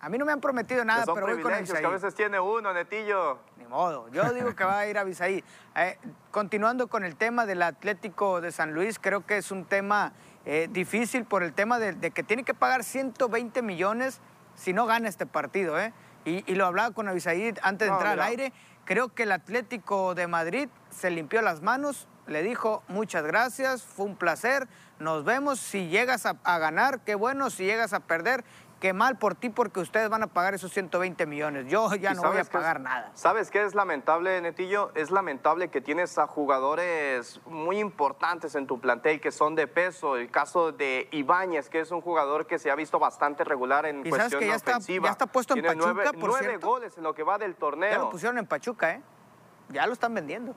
[0.01, 2.39] A mí no me han prometido nada, son pero voy con que a veces tiene
[2.39, 3.39] uno, Netillo.
[3.57, 4.09] Ni modo.
[4.09, 5.43] Yo digo que va a ir a Avisaí.
[5.75, 5.97] Eh,
[6.29, 10.11] continuando con el tema del Atlético de San Luis, creo que es un tema
[10.45, 14.19] eh, difícil por el tema de, de que tiene que pagar 120 millones
[14.57, 15.79] si no gana este partido.
[15.79, 15.93] ¿eh?
[16.25, 18.23] Y, y lo hablaba con Avisaí antes de No, entrar mira.
[18.25, 18.53] al aire.
[18.85, 24.05] Creo que el Atlético de Madrid se limpió las manos le dijo muchas gracias, fue
[24.05, 24.67] un placer,
[24.99, 28.43] nos vemos, si llegas a, a ganar, qué bueno, si llegas a perder,
[28.79, 31.65] qué mal por ti porque ustedes van a pagar esos 120 millones.
[31.67, 33.11] Yo ya ¿Y no voy a sabes qué es- pagar nada.
[33.15, 34.91] ¿Sabes qué es lamentable, Netillo?
[34.93, 40.15] Es lamentable que tienes a jugadores muy importantes en tu plantel que son de peso.
[40.15, 44.01] El caso de Ibáñez, que es un jugador que se ha visto bastante regular en
[44.05, 45.05] Y sabes cuestión que ya está- ofensiva.
[45.05, 46.67] ya está puesto en Tiene Pachuca, nueve, por nueve cierto.
[46.67, 47.89] goles en lo que va del torneo.
[47.91, 49.01] Ya lo pusieron en Pachuca, ¿eh?
[49.69, 50.53] Ya lo están vendiendo.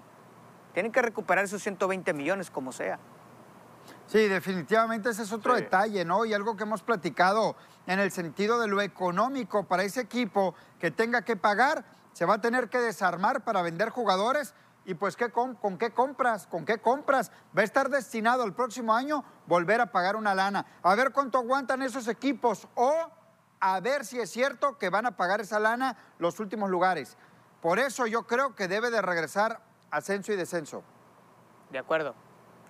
[0.75, 2.99] Tienen que recuperar esos 120 millones como sea.
[4.11, 5.63] Sí, definitivamente ese es otro Sí.
[5.63, 6.25] detalle, ¿no?
[6.25, 7.55] Y algo que hemos platicado
[7.87, 12.35] en el sentido de lo económico para ese equipo que tenga que pagar, se va
[12.35, 14.53] a tener que desarmar para vender jugadores.
[14.85, 16.49] Y pues, ¿qué com- ¿con qué compras?
[16.49, 17.31] ¿Con qué compras?
[17.57, 20.67] Va a estar destinado el próximo año volver a pagar una lana.
[20.83, 22.93] A ver cuánto aguantan esos equipos o
[23.61, 27.17] a ver si es cierto que van a pagar esa lana los últimos lugares.
[27.63, 29.61] Por eso yo creo que debe de regresar
[29.93, 30.83] ascenso y descenso.
[31.71, 32.15] De acuerdo.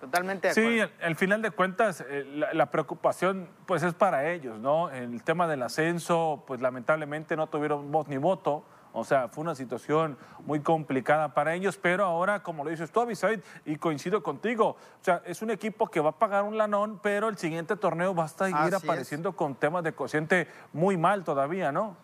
[0.01, 0.93] Totalmente de Sí, acuerdo.
[0.99, 4.89] al, al final de cuentas, eh, la, la preocupación pues es para ellos, ¿no?
[4.89, 8.63] El tema del ascenso, pues lamentablemente no tuvieron voz ni voto.
[8.93, 12.99] O sea, fue una situación muy complicada para ellos, pero ahora, como lo dices tú,
[12.99, 16.99] Abisaid, y coincido contigo, o sea, es un equipo que va a pagar un lanón,
[17.01, 18.83] pero el siguiente torneo va a seguir Así es.
[18.83, 21.95] apareciendo con temas de cociente muy mal todavía, ¿no?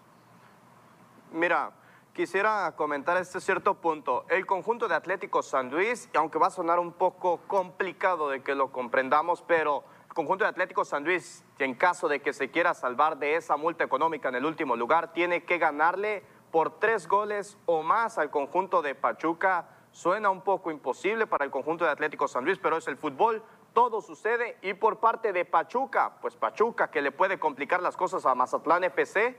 [1.34, 1.72] Mira,
[2.18, 4.26] quisiera comentar este cierto punto.
[4.28, 8.56] El conjunto de Atlético San Luis, aunque va a sonar un poco complicado de que
[8.56, 12.74] lo comprendamos, pero el conjunto de Atlético San Luis, en caso de que se quiera
[12.74, 17.56] salvar de esa multa económica en el último lugar, tiene que ganarle por tres goles
[17.68, 19.70] o más al conjunto de Pachuca.
[19.92, 23.44] Suena un poco imposible para el conjunto de Atlético San Luis, pero es el fútbol.
[23.74, 28.26] Todo sucede y por parte de Pachuca, pues Pachuca que le puede complicar las cosas
[28.26, 29.38] a Mazatlán FC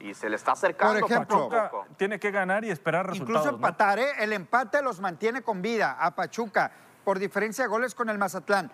[0.00, 3.30] y se le está acercando Por ejemplo, Pachuca tiene que ganar y esperar resultados.
[3.30, 3.56] Incluso ¿no?
[3.56, 4.12] empatar, ¿eh?
[4.18, 6.70] El empate los mantiene con vida a Pachuca
[7.04, 8.70] por diferencia de goles con el Mazatlán.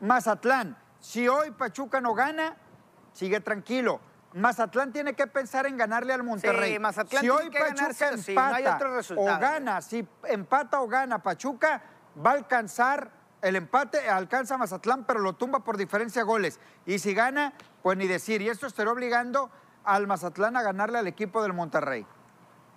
[0.00, 2.56] Mazatlán, si hoy Pachuca no gana,
[3.12, 4.00] sigue tranquilo.
[4.34, 6.72] Mazatlán tiene que pensar en ganarle al Monterrey.
[6.72, 9.82] Sí, Mazatlán si tiene hoy Pachuca sí o sí, no hay empata otro o gana,
[9.82, 11.82] si empata o gana Pachuca,
[12.24, 13.10] va a alcanzar
[13.42, 16.60] el empate, alcanza Mazatlán, pero lo tumba por diferencia de goles.
[16.86, 18.40] Y si gana, pues ni decir.
[18.40, 19.50] Y esto estará obligando
[19.84, 22.06] al Mazatlán a ganarle al equipo del Monterrey.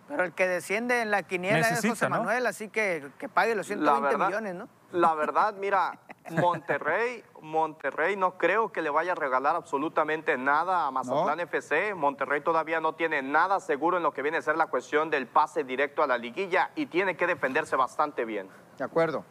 [0.08, 2.18] Pero el que desciende en la quiniela es José ¿no?
[2.18, 4.68] Manuel, así que que pague los La 120 verdad, millones, ¿no?
[4.92, 5.98] la verdad, mira,
[6.30, 11.44] Monterrey, Monterrey no creo que le vaya a regalar absolutamente nada a Mazatlán No.
[11.44, 11.96] FC.
[11.96, 15.26] Monterrey todavía no tiene nada seguro en lo que viene a ser la cuestión del
[15.28, 18.48] pase directo a la liguilla y tiene que defenderse bastante bien.
[18.78, 19.26] De acuerdo.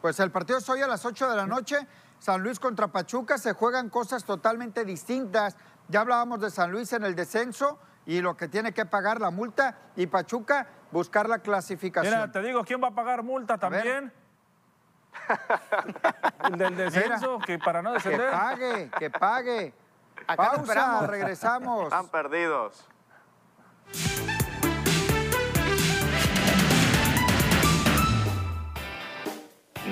[0.00, 1.76] Pues el partido es hoy a las 8 de la noche.
[2.18, 3.38] San Luis contra Pachuca.
[3.38, 5.56] Se juegan cosas totalmente distintas.
[5.92, 9.30] Ya hablábamos de San Luis en el descenso y lo que tiene que pagar la
[9.30, 9.76] multa.
[9.94, 12.14] Y Pachuca buscar la clasificación.
[12.14, 14.10] Mira, te digo, ¿quién va a pagar multa también?
[16.44, 18.30] El del descenso, que para no que descender.
[18.30, 19.74] pague, que pague.
[20.26, 21.84] Acá Pausa, regresamos.
[21.84, 22.88] Están perdidos.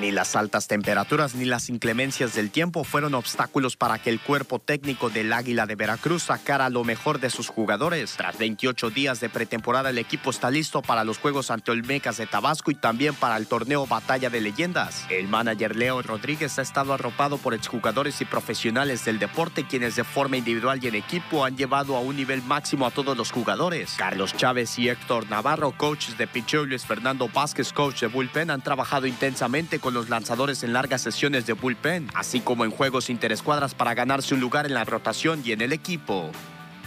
[0.00, 4.58] Ni las altas temperaturas ni las inclemencias del tiempo fueron obstáculos para que el cuerpo
[4.58, 8.14] técnico del Águila de Veracruz sacara lo mejor de sus jugadores.
[8.16, 12.26] Tras 28 días de pretemporada, el equipo está listo para los Juegos ante Olmecas de
[12.26, 15.04] Tabasco y también para el torneo Batalla de Leyendas.
[15.10, 20.04] El manager Leo Rodríguez ha estado arropado por exjugadores y profesionales del deporte quienes de
[20.04, 23.96] forma individual y en equipo han llevado a un nivel máximo a todos los jugadores.
[23.98, 28.62] Carlos Chávez y Héctor Navarro, coaches de picheo Luis Fernando Vázquez, coach de bullpen, han
[28.62, 33.74] trabajado intensamente con los lanzadores en largas sesiones de bullpen, así como en juegos interescuadras
[33.74, 36.31] para ganarse un lugar en la rotación y en el equipo.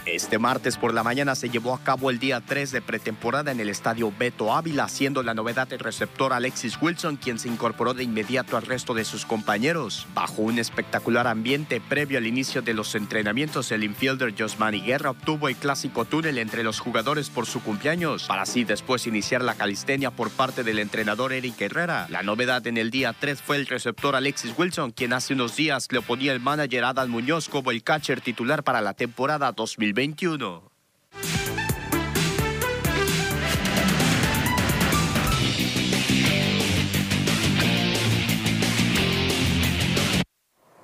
[0.06, 3.60] Este martes por la mañana se llevó a cabo el día 3 de pretemporada en
[3.60, 8.04] el estadio Beto Ávila, siendo la novedad el receptor Alexis Wilson, quien se incorporó de
[8.04, 10.06] inmediato al resto de sus compañeros.
[10.14, 15.48] Bajo un espectacular ambiente previo al inicio de los entrenamientos, el infielder Josmani Guerra obtuvo
[15.48, 20.10] el clásico túnel entre los jugadores por su cumpleaños, para así después iniciar la calistenia
[20.10, 22.08] por parte del entrenador Eric Herrera.
[22.10, 25.88] La novedad en el día 3 fue el receptor Alexis Wilson, quien hace unos días
[25.90, 29.48] le oponía el manager Adam Muñoz como el catcher titular para la temporada
[29.94, 30.70] 2021.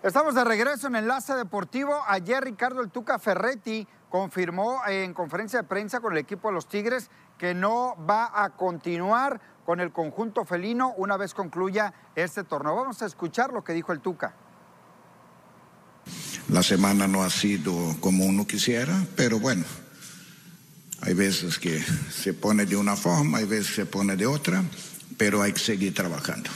[0.02, 2.00] Estamos de regreso en Enlace Deportivo.
[2.06, 6.68] Ayer Ricardo El Tuca Ferretti confirmó en conferencia de prensa con el equipo de los
[6.68, 12.76] Tigres que no va a continuar con el conjunto felino una vez concluya este torneo.
[12.76, 14.34] Vamos a escuchar lo que dijo el Tuca.
[16.48, 19.64] La semana no ha sido como uno quisiera, pero bueno,
[21.00, 24.64] hay veces que se pone de una forma, hay veces se pone de otra,
[25.16, 26.50] pero hay que seguir trabajando.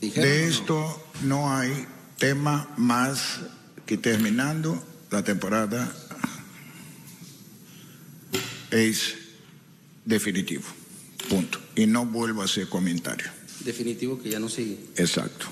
[0.00, 1.86] De esto no hay
[2.18, 3.40] tema más
[3.86, 5.92] que terminando la temporada
[8.70, 9.14] es
[10.04, 10.64] definitivo.
[11.28, 11.60] Punto.
[11.74, 13.30] Y no vuelvo a hacer comentario.
[13.64, 14.78] Definitivo que ya no sigue.
[14.96, 15.46] Exacto.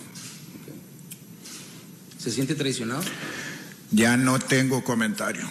[2.18, 3.03] ¿Se siente traicionado?
[3.91, 5.49] Ya no tengo comentario.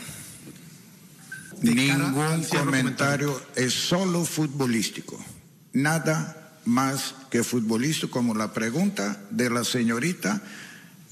[1.61, 5.23] Ningún comentario es solo futbolístico.
[5.71, 10.41] Nada más que futbolístico, como la pregunta de la señorita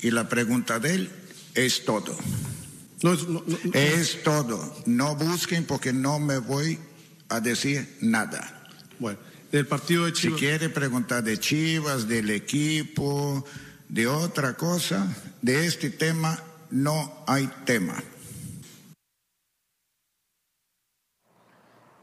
[0.01, 1.11] y la pregunta de él
[1.55, 2.17] es todo.
[3.01, 4.75] No, es- no- no- Es todo.
[4.85, 6.77] No busquen porque no me voy
[7.29, 8.67] a decir nada.
[8.99, 9.19] Bueno,
[9.51, 10.39] del partido de Si Chivas.
[10.39, 13.45] quiere preguntar de Chivas, del equipo,
[13.89, 15.07] de otra cosa,
[15.41, 16.41] de este tema
[16.71, 17.95] no hay tema.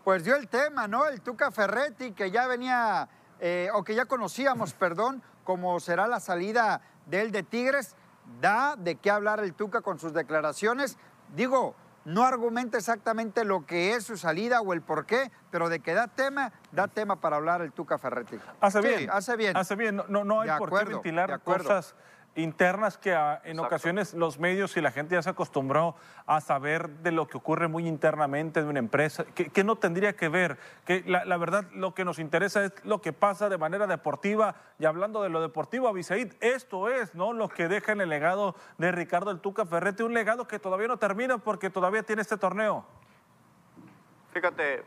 [0.04, 1.06] Pues dio el tema, ¿no?
[1.06, 3.08] El Tuca Ferretti, que ya venía,
[3.40, 7.94] eh, o que ya conocíamos, perdón, como será la salida de él de Tigres,
[8.40, 10.96] da de qué hablar el Tuca con sus declaraciones.
[11.34, 11.74] Digo,
[12.06, 15.92] no argumenta exactamente lo que es su salida o el por qué, pero de que
[15.92, 18.38] da tema, da tema para hablar el Tuca Ferretti.
[18.60, 19.10] Hace Sí, bien.
[19.12, 19.56] hace bien.
[19.58, 19.96] Hace bien.
[19.96, 21.94] No, no, no hay De por qué acuerdo, ventilar cosas
[22.38, 23.66] internas que ah, en Exacto.
[23.66, 27.68] ocasiones los medios y la gente ya se acostumbró a saber de lo que ocurre
[27.68, 31.64] muy internamente de una empresa, que, que no tendría que ver, que la, la verdad
[31.72, 35.40] lo que nos interesa es lo que pasa de manera deportiva y hablando de lo
[35.40, 37.32] deportivo, Abisaid, esto es ¿no?
[37.32, 40.88] lo que deja en el legado de Ricardo el Tuca Ferretti, un legado que todavía
[40.88, 42.84] no termina porque todavía tiene este torneo.
[44.32, 44.84] Fíjate,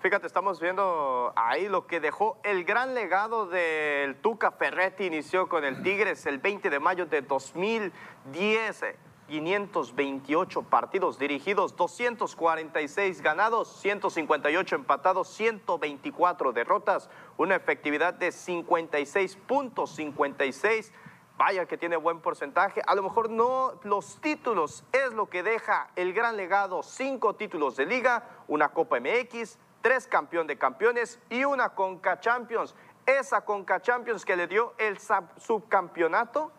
[0.00, 5.04] fíjate, estamos viendo ahí lo que dejó el gran legado del Tuca Ferretti.
[5.04, 8.82] Inició con el Tigres el 20 de mayo de 2010.
[8.82, 8.96] eh,
[9.28, 20.90] 528 partidos dirigidos, 246 ganados, 158 empatados, 124 derrotas, una efectividad de 56.56.
[21.38, 22.82] Vaya que tiene buen porcentaje.
[22.86, 26.82] A lo mejor no los títulos es lo que deja el gran legado.
[26.82, 32.74] Cinco títulos de liga, una Copa MX, tres campeón de campeones y una Conca Champions.
[33.06, 36.52] Esa Conca Champions que le dio el sub- subcampeonato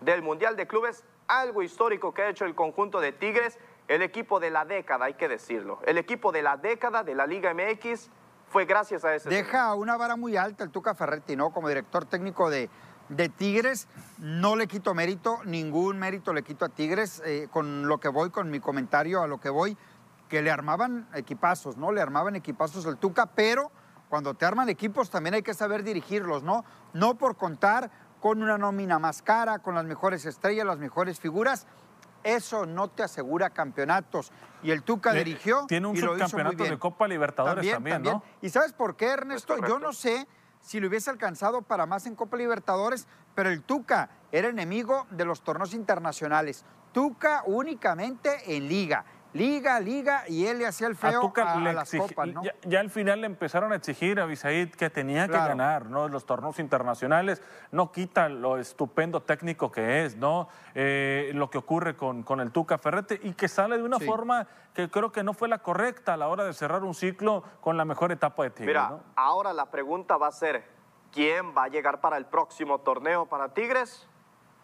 [0.00, 3.58] del Mundial de Clubes, algo histórico que ha hecho el conjunto de Tigres,
[3.88, 5.80] el equipo de la década, hay que decirlo.
[5.84, 8.08] El equipo de la década de la Liga MX
[8.48, 9.28] fue gracias a ese.
[9.28, 11.50] Deja una vara muy alta el Tuca Ferretti, ¿no?
[11.50, 12.68] Como director técnico de,
[13.08, 13.88] de Tigres,
[14.18, 18.30] no le quito mérito, ningún mérito le quito a Tigres, eh, con lo que voy,
[18.30, 19.76] con mi comentario a lo que voy,
[20.30, 21.90] que le armaban equipazos, ¿no?
[21.92, 23.70] Le armaban equipazos el Tuca, pero
[24.08, 26.64] cuando te arman equipos también hay que saber dirigirlos, ¿no?
[26.94, 31.66] No por contar con una nómina más cara, con las mejores estrellas, las mejores figuras.
[32.22, 34.30] Eso no te asegura campeonatos.
[34.62, 35.64] Y el Tuca Le- dirigió.
[35.66, 36.78] tiene un y lo hizo muy subcampeonato de bien.
[36.78, 38.22] Copa Libertadores también, ¿no?
[38.40, 39.54] ¿Y sabes por qué, Ernesto?
[39.56, 39.78] Yo correcto.
[39.80, 40.28] no sé
[40.60, 45.24] si lo hubiese alcanzado para más en Copa Libertadores, pero el Tuca era enemigo de
[45.24, 46.64] los torneos internacionales.
[46.92, 49.04] Tuca únicamente en liga.
[49.32, 52.28] Liga, liga, y él le hacía el feo a, Tuca a le las exigi- copas,
[52.28, 52.42] ¿no?
[52.42, 55.48] ya, ya al final le empezaron a exigir a Bisaid que tenía que Claro.
[55.48, 56.08] ganar, ¿no?
[56.08, 60.48] Los torneos internacionales no quita lo estupendo técnico que es, ¿no?
[60.74, 64.06] Eh, lo que ocurre con, con el Tuca Ferrete y que sale de una Sí.
[64.06, 67.44] forma que creo que no fue la correcta a la hora de cerrar un ciclo
[67.60, 69.00] con la mejor etapa de Tigres, Mira, ¿no?
[69.14, 70.64] ahora la pregunta va a ser,
[71.12, 74.08] ¿quién va a llegar para el próximo torneo para Tigres?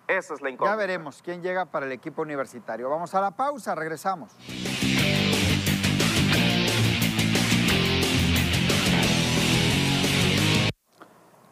[0.08, 0.72] Esa es la incógnita.
[0.72, 2.88] Ya veremos quién llega para el equipo universitario.
[2.88, 4.32] Vamos a la pausa, regresamos.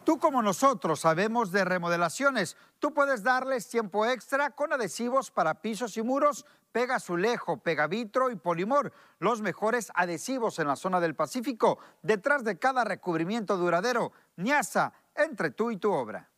[0.05, 2.55] Tú como nosotros sabemos de remodelaciones.
[2.77, 8.29] Tú puedes darles tiempo extra con adhesivos para pisos y muros, Pega Azulejo, Pega Vitro
[8.29, 11.79] y Polimor, los mejores adhesivos en la zona del Pacífico.
[12.03, 16.29] Detrás de cada recubrimiento duradero, Niasa, entre tú y tu obra.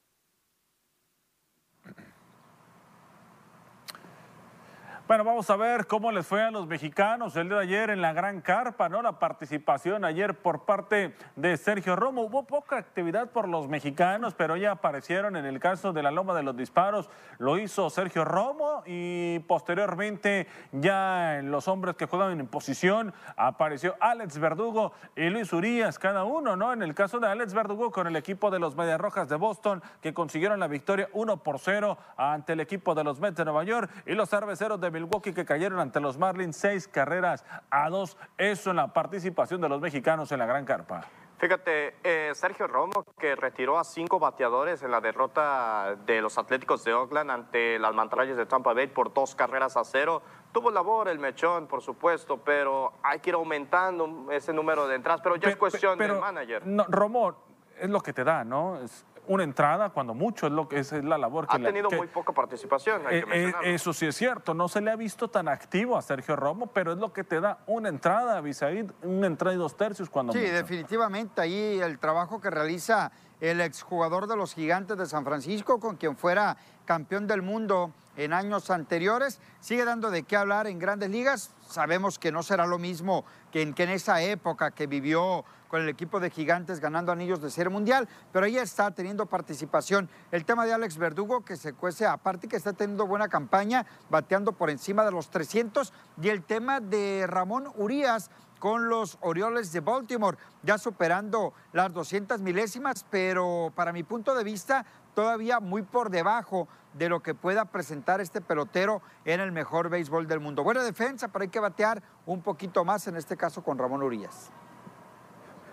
[5.07, 8.01] Bueno, vamos a ver cómo les fue a los mexicanos el día de ayer en
[8.01, 9.01] la Gran Carpa, ¿no?
[9.01, 12.23] La participación ayer por parte de Sergio Romo.
[12.23, 16.33] Hubo poca actividad por los mexicanos, pero ya aparecieron en el caso de la Loma
[16.33, 17.09] de los Disparos.
[17.37, 23.95] Lo hizo Sergio Romo y posteriormente ya en los hombres que juegan en posición apareció
[24.01, 26.73] Alex Verdugo y Luis Urias, cada uno, ¿no?
[26.73, 29.81] En el caso de Alex Verdugo con el equipo de los Medias Rojas de Boston
[30.01, 33.63] que consiguieron la victoria 1 por 0 ante el equipo de los Mets de Nueva
[33.63, 38.17] York y los cerveceros de Milwaukee que cayeron ante los Marlins seis carreras a dos.
[38.37, 41.01] Eso en la participación de los mexicanos en la Gran Carpa.
[41.37, 46.83] Fíjate, eh, Sergio Romo, que retiró a cinco bateadores en la derrota de los Atléticos
[46.83, 50.23] de Oakland ante las Mantarrayas de Tampa Bay por dos carreras a cero.
[50.51, 55.21] Tuvo labor el mechón, por supuesto, pero hay que ir aumentando ese número de entradas.
[55.21, 56.65] Pero ya es cuestión del manager.
[56.65, 57.35] No, Romo,
[57.79, 58.81] es lo que te da, ¿no?
[58.81, 61.67] Es una entrada, cuando mucho es lo que es, es la labor que Ha le-
[61.67, 64.82] tenido que- muy poca participación, hay eh, que eh, eso sí es cierto, no se
[64.82, 67.89] le ha visto tan activo a Sergio Romo, pero es lo que te da una
[67.89, 70.51] entrada, Bisaid, una entrada y dos tercios cuando Sí, mucho.
[70.53, 75.95] definitivamente ahí el trabajo que realiza el exjugador de los Gigantes de San Francisco, con
[75.97, 81.09] quien fuera campeón del mundo en años anteriores, sigue dando de qué hablar en grandes
[81.09, 81.51] ligas.
[81.70, 86.20] Sabemos que no será lo mismo que en, esa época que vivió con el equipo
[86.20, 90.09] de Gigantes ganando anillos de serie mundial, pero ahí está teniendo participación.
[90.32, 94.53] El tema de Alex Verdugo, que se cuece aparte, que está teniendo buena campaña, bateando
[94.53, 99.79] por encima de los 300, y el tema de Ramón Urias, con los Orioles de
[99.79, 106.09] Baltimore, ya superando las 200 milésimas, pero para mi punto de vista todavía muy por
[106.09, 110.63] debajo de lo que pueda presentar este pelotero en el mejor béisbol del mundo.
[110.63, 114.51] Buena defensa, pero hay que batear un poquito más, en este caso con Ramón Urias.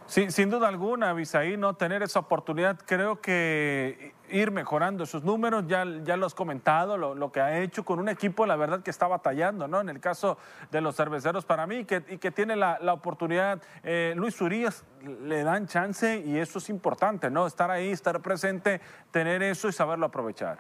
[0.06, 5.64] Sí, sin duda alguna, Abisaí, no tener esa oportunidad, creo que ir mejorando sus números,
[5.66, 8.82] ya, ya lo has comentado, lo, lo que ha hecho con un equipo, la verdad
[8.82, 9.80] que está batallando, ¿no?
[9.80, 10.36] En el caso
[10.70, 14.84] de los cerveceros para mí, que, y que tiene la, la oportunidad, eh, Luis Urias
[15.22, 17.46] le dan chance y eso es importante, ¿no?
[17.46, 20.58] Estar ahí, estar presente, tener eso y saberlo aprovechar.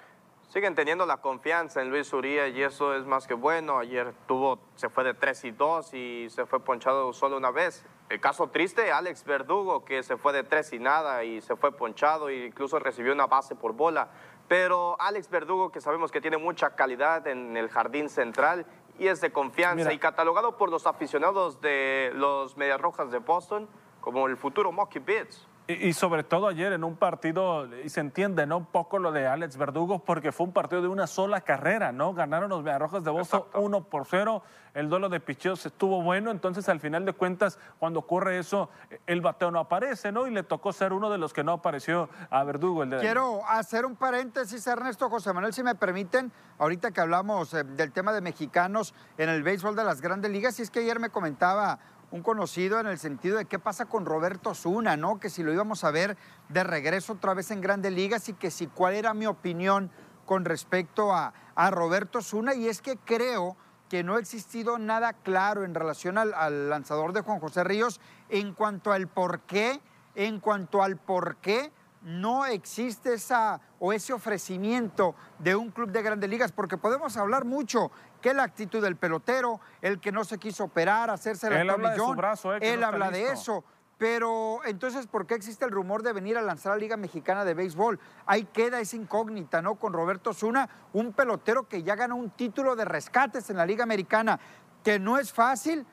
[0.48, 3.78] Siguen teniendo la confianza en Luis Uría y eso es más que bueno.
[3.78, 7.84] Ayer tuvo, se fue de 3 y 2 y se fue ponchado solo una vez.
[8.10, 11.72] El caso triste, Alex Verdugo, que se fue de 3 y nada y se fue
[11.72, 14.08] ponchado e incluso recibió una base por bola.
[14.46, 18.66] Pero Alex Verdugo, que sabemos que tiene mucha calidad en el jardín central
[18.98, 19.92] y es de confianza Mira.
[19.94, 23.68] y catalogado por los aficionados de los Medias Rojas de Boston
[24.00, 25.48] como el futuro Mocky Betts.
[25.66, 28.58] Y, y sobre todo ayer en un partido, y se entiende, ¿no?
[28.58, 32.12] Un poco lo de Alex Verdugo, porque fue un partido de una sola carrera, ¿no?
[32.12, 34.42] Ganaron los Mediarrojas de Boston 1 por 0.
[34.74, 38.68] El duelo de picheos estuvo bueno, entonces al final de cuentas, cuando ocurre eso,
[39.06, 40.26] el bateo no aparece, ¿no?
[40.26, 43.46] Y le tocó ser uno de los que no apareció a Verdugo el de Quiero
[43.48, 48.12] hacer un paréntesis, Ernesto José Manuel, si me permiten, ahorita que hablamos eh, del tema
[48.12, 51.78] de mexicanos en el béisbol de las grandes ligas, y es que ayer me comentaba
[52.14, 55.18] un conocido en el sentido de qué pasa con Roberto Zuna, ¿no?
[55.18, 56.16] Que si lo íbamos a ver
[56.48, 59.90] de regreso otra vez en grandes ligas y que si cuál era mi opinión
[60.24, 61.34] con respecto a,
[61.72, 63.56] Roberto Zuna, y es que creo
[63.88, 68.00] que no ha existido nada claro en relación al, al lanzador de Juan José Ríos
[68.28, 69.80] en cuanto al por qué,
[70.14, 76.02] en cuanto al por qué no existe esa o ese ofrecimiento de un club de
[76.02, 77.90] grandes ligas, porque podemos hablar mucho
[78.24, 82.72] que la actitud del pelotero, el que no se quiso operar, hacerse Él eh, que
[82.72, 83.32] él no habla de listo.
[83.34, 83.64] eso.
[83.98, 87.44] Pero entonces, ¿por qué existe el rumor de venir a lanzar a la Liga Mexicana
[87.44, 88.00] de Béisbol?
[88.24, 89.74] Ahí queda esa incógnita, ¿no?
[89.74, 93.84] Con Roberto Zuna, un pelotero que ya ganó un título de rescates en la Liga
[93.84, 94.40] Americana,
[94.82, 95.84] que no es fácil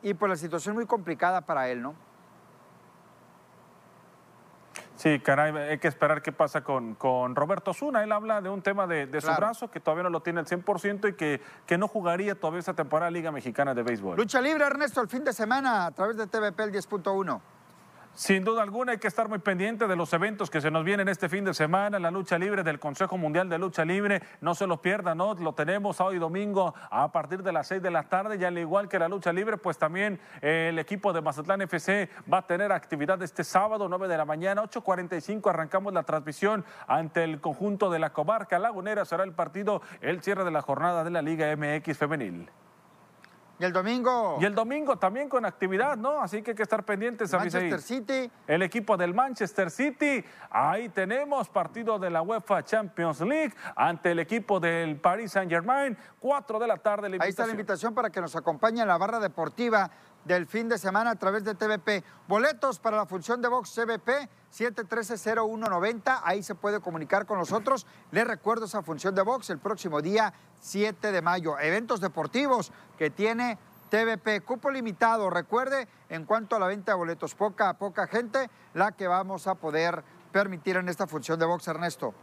[0.00, 1.94] y por la situación muy complicada para él, ¿no?
[4.96, 8.04] Sí, caray, hay que esperar qué pasa con, con Roberto Zuna.
[8.04, 10.46] Él habla de un tema de, de su brazo que todavía no lo tiene al
[10.46, 14.16] 100% y que, que no jugaría todavía esta temporada Liga Mexicana de Béisbol.
[14.16, 17.40] Lucha libre, Ernesto, el fin de semana a través de TVP el 10.1.
[18.14, 21.08] Sin duda alguna hay que estar muy pendiente de los eventos que se nos vienen
[21.08, 24.68] este fin de semana, la lucha libre del Consejo Mundial de Lucha Libre, no se
[24.68, 25.34] los pierdan, ¿no?
[25.34, 28.88] Lo tenemos hoy domingo a partir de las 6 de la tarde y al igual
[28.88, 32.70] que la lucha libre, pues también eh, el equipo de Mazatlán FC va a tener
[32.70, 37.98] actividad este sábado, 9 de la mañana, 8.45 arrancamos la transmisión ante el conjunto de
[37.98, 41.98] la comarca lagunera, será el partido, el cierre de la jornada de la Liga MX
[41.98, 42.48] femenil.
[43.58, 46.20] Y el domingo, Y el domingo también con actividad, ¿no?
[46.20, 47.32] Así que hay que estar pendientes.
[47.32, 47.70] Abisaí.
[47.70, 48.30] Manchester City.
[48.46, 50.24] El equipo del Manchester City.
[50.50, 55.96] Ahí tenemos partido de la UEFA Champions League ante el equipo del Paris Saint Germain.
[56.18, 57.08] Cuatro de la tarde.
[57.08, 59.90] La Ahí está la invitación para que nos acompañe en la barra deportiva
[60.24, 62.02] del fin de semana a través de TVP.
[62.26, 66.20] Boletos para la función de box CBP 713-0190.
[66.24, 67.86] Ahí se puede comunicar con nosotros.
[68.10, 71.58] Les recuerdo esa función de box el próximo día 7 de mayo.
[71.58, 73.58] Eventos deportivos que tiene
[73.90, 74.40] TVP.
[74.40, 75.30] Cupo limitado.
[75.30, 79.54] Recuerde, en cuanto a la venta de boletos, poca, poca gente la que vamos a
[79.54, 80.02] poder
[80.32, 82.14] permitir en esta función de box, Ernesto.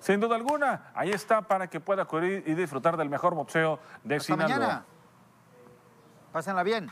[0.00, 4.16] Sin duda alguna, ahí está para que pueda acudir y disfrutar del mejor boxeo de
[4.16, 4.58] Hasta Sinaloa.
[4.58, 4.84] mañana.
[6.36, 6.90] Pásenla bien.